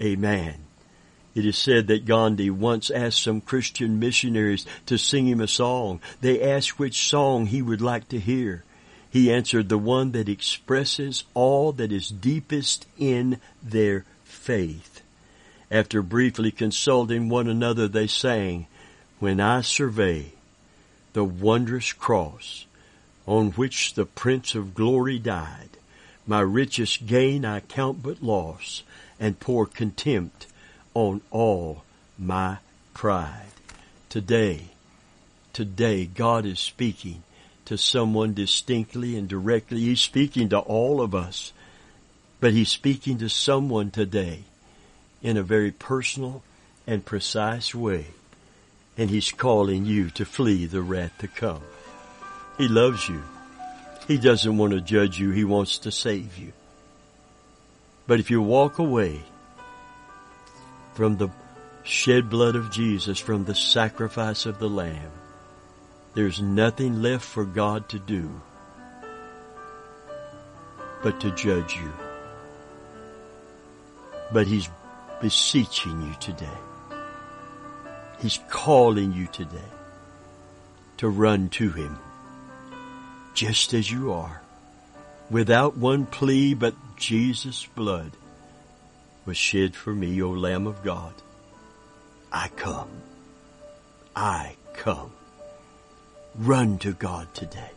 Amen. 0.00 0.54
It 1.34 1.44
is 1.44 1.58
said 1.58 1.88
that 1.88 2.06
Gandhi 2.06 2.48
once 2.48 2.88
asked 2.88 3.22
some 3.22 3.42
Christian 3.42 3.98
missionaries 3.98 4.64
to 4.86 4.96
sing 4.96 5.26
him 5.26 5.42
a 5.42 5.46
song. 5.46 6.00
They 6.22 6.40
asked 6.40 6.78
which 6.78 7.06
song 7.06 7.48
he 7.48 7.60
would 7.60 7.82
like 7.82 8.08
to 8.08 8.18
hear. 8.18 8.64
He 9.10 9.30
answered 9.30 9.68
the 9.68 9.76
one 9.76 10.12
that 10.12 10.30
expresses 10.30 11.24
all 11.34 11.72
that 11.72 11.92
is 11.92 12.08
deepest 12.08 12.86
in 12.96 13.42
their 13.62 14.06
faith. 14.24 15.02
After 15.70 16.00
briefly 16.00 16.50
consulting 16.50 17.28
one 17.28 17.46
another, 17.46 17.88
they 17.88 18.06
sang, 18.06 18.68
When 19.18 19.38
I 19.38 19.60
survey 19.60 20.32
the 21.12 21.24
wondrous 21.24 21.92
cross 21.92 22.64
on 23.26 23.52
which 23.52 23.94
the 23.94 24.04
Prince 24.04 24.54
of 24.54 24.74
Glory 24.74 25.18
died, 25.18 25.70
my 26.26 26.40
richest 26.40 27.06
gain 27.06 27.44
I 27.44 27.60
count 27.60 28.02
but 28.02 28.22
loss 28.22 28.82
and 29.18 29.38
pour 29.38 29.66
contempt 29.66 30.46
on 30.94 31.20
all 31.30 31.84
my 32.18 32.58
pride. 32.92 33.52
Today, 34.08 34.68
today 35.52 36.06
God 36.06 36.46
is 36.46 36.60
speaking 36.60 37.22
to 37.64 37.78
someone 37.78 38.34
distinctly 38.34 39.16
and 39.16 39.28
directly. 39.28 39.80
He's 39.80 40.00
speaking 40.00 40.50
to 40.50 40.58
all 40.58 41.00
of 41.00 41.14
us, 41.14 41.52
but 42.40 42.52
He's 42.52 42.68
speaking 42.68 43.18
to 43.18 43.28
someone 43.28 43.90
today 43.90 44.44
in 45.22 45.36
a 45.36 45.42
very 45.42 45.70
personal 45.70 46.42
and 46.86 47.04
precise 47.04 47.74
way. 47.74 48.06
And 48.96 49.10
He's 49.10 49.32
calling 49.32 49.86
you 49.86 50.10
to 50.10 50.24
flee 50.24 50.66
the 50.66 50.82
wrath 50.82 51.16
to 51.18 51.28
come. 51.28 51.62
He 52.56 52.68
loves 52.68 53.08
you. 53.08 53.22
He 54.06 54.18
doesn't 54.18 54.56
want 54.56 54.72
to 54.72 54.80
judge 54.80 55.18
you. 55.18 55.30
He 55.30 55.44
wants 55.44 55.78
to 55.78 55.90
save 55.90 56.38
you. 56.38 56.52
But 58.06 58.20
if 58.20 58.30
you 58.30 58.42
walk 58.42 58.78
away 58.78 59.22
from 60.94 61.16
the 61.16 61.30
shed 61.82 62.30
blood 62.30 62.54
of 62.54 62.70
Jesus, 62.70 63.18
from 63.18 63.44
the 63.44 63.54
sacrifice 63.54 64.46
of 64.46 64.58
the 64.58 64.68
Lamb, 64.68 65.10
there's 66.14 66.40
nothing 66.40 67.02
left 67.02 67.24
for 67.24 67.44
God 67.44 67.88
to 67.88 67.98
do 67.98 68.40
but 71.02 71.20
to 71.20 71.30
judge 71.32 71.76
you. 71.76 71.92
But 74.32 74.46
He's 74.46 74.68
beseeching 75.20 76.00
you 76.02 76.14
today. 76.20 76.58
He's 78.20 78.38
calling 78.48 79.12
you 79.12 79.26
today 79.26 79.70
to 80.98 81.08
run 81.08 81.48
to 81.50 81.70
Him 81.70 81.98
just 83.34 83.74
as 83.74 83.90
you 83.90 84.12
are 84.12 84.40
without 85.30 85.76
one 85.76 86.06
plea 86.06 86.54
but 86.54 86.74
Jesus' 86.96 87.66
blood 87.66 88.12
was 89.26 89.36
shed 89.36 89.74
for 89.74 89.92
me, 89.92 90.22
O 90.22 90.30
Lamb 90.30 90.66
of 90.66 90.82
God. 90.84 91.14
I 92.32 92.48
come. 92.56 92.90
I 94.14 94.56
come. 94.74 95.12
Run 96.36 96.78
to 96.78 96.92
God 96.92 97.32
today. 97.34 97.70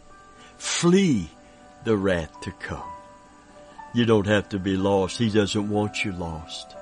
Flee 0.57 1.29
the 1.83 1.95
wrath 1.95 2.41
to 2.41 2.51
come. 2.51 2.89
You 3.93 4.05
don't 4.05 4.27
have 4.27 4.49
to 4.49 4.59
be 4.59 4.75
lost. 4.75 5.17
He 5.17 5.29
doesn't 5.29 5.69
want 5.69 6.03
you 6.03 6.11
lost. 6.11 6.75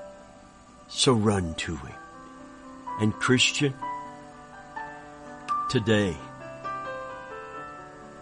So 0.88 1.14
run 1.14 1.54
to 1.56 1.76
Him. 1.76 1.96
And 3.00 3.14
Christian, 3.14 3.74
today, 5.70 6.16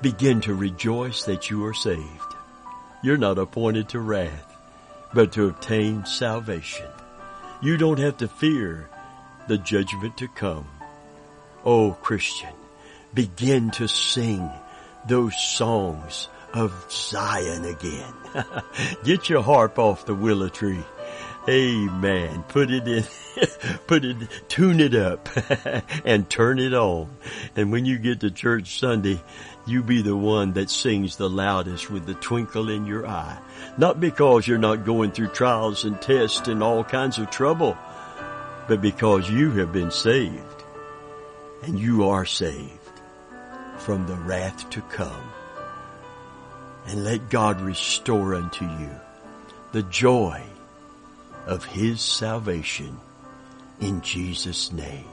begin 0.03 0.41
to 0.41 0.53
rejoice 0.53 1.23
that 1.23 1.49
you 1.49 1.65
are 1.65 1.73
saved. 1.73 2.35
You're 3.01 3.17
not 3.17 3.39
appointed 3.39 3.89
to 3.89 3.99
wrath 3.99 4.53
but 5.13 5.31
to 5.33 5.47
obtain 5.47 6.05
salvation. 6.05 6.87
You 7.61 7.77
don't 7.77 7.99
have 7.99 8.17
to 8.17 8.27
fear 8.27 8.89
the 9.47 9.57
judgment 9.57 10.17
to 10.17 10.27
come. 10.27 10.67
Oh, 11.63 11.95
Christian, 12.01 12.53
begin 13.13 13.71
to 13.71 13.87
sing 13.87 14.49
those 15.07 15.37
songs 15.37 16.27
of 16.53 16.73
Zion 16.89 17.65
again. 17.65 18.13
Get 19.03 19.29
your 19.29 19.43
harp 19.43 19.79
off 19.79 20.05
the 20.05 20.15
willow 20.15 20.49
tree. 20.49 20.83
Amen. 21.47 22.43
Put 22.47 22.71
it 22.71 22.87
in, 22.87 23.03
put 23.87 24.05
it, 24.05 24.17
tune 24.47 24.79
it 24.79 24.95
up 24.95 25.29
and 26.05 26.29
turn 26.29 26.59
it 26.59 26.73
on. 26.73 27.09
And 27.55 27.71
when 27.71 27.85
you 27.85 27.97
get 27.97 28.21
to 28.21 28.31
church 28.31 28.79
Sunday, 28.79 29.21
you 29.65 29.83
be 29.83 30.01
the 30.01 30.15
one 30.15 30.53
that 30.53 30.69
sings 30.69 31.15
the 31.15 31.29
loudest 31.29 31.89
with 31.89 32.05
the 32.05 32.13
twinkle 32.15 32.69
in 32.69 32.85
your 32.85 33.07
eye. 33.07 33.37
Not 33.77 33.99
because 33.99 34.47
you're 34.47 34.57
not 34.57 34.85
going 34.85 35.11
through 35.11 35.29
trials 35.29 35.85
and 35.85 36.01
tests 36.01 36.47
and 36.47 36.61
all 36.61 36.83
kinds 36.83 37.17
of 37.17 37.29
trouble, 37.29 37.77
but 38.67 38.81
because 38.81 39.29
you 39.29 39.51
have 39.51 39.71
been 39.71 39.91
saved 39.91 40.63
and 41.63 41.79
you 41.79 42.09
are 42.09 42.25
saved 42.25 42.79
from 43.77 44.05
the 44.07 44.15
wrath 44.15 44.69
to 44.71 44.81
come. 44.81 45.29
And 46.87 47.05
let 47.05 47.29
God 47.29 47.61
restore 47.61 48.35
unto 48.35 48.65
you 48.65 48.89
the 49.71 49.83
joy 49.83 50.43
of 51.45 51.63
His 51.63 52.01
salvation 52.01 52.99
in 53.79 54.01
Jesus' 54.01 54.71
name. 54.71 55.12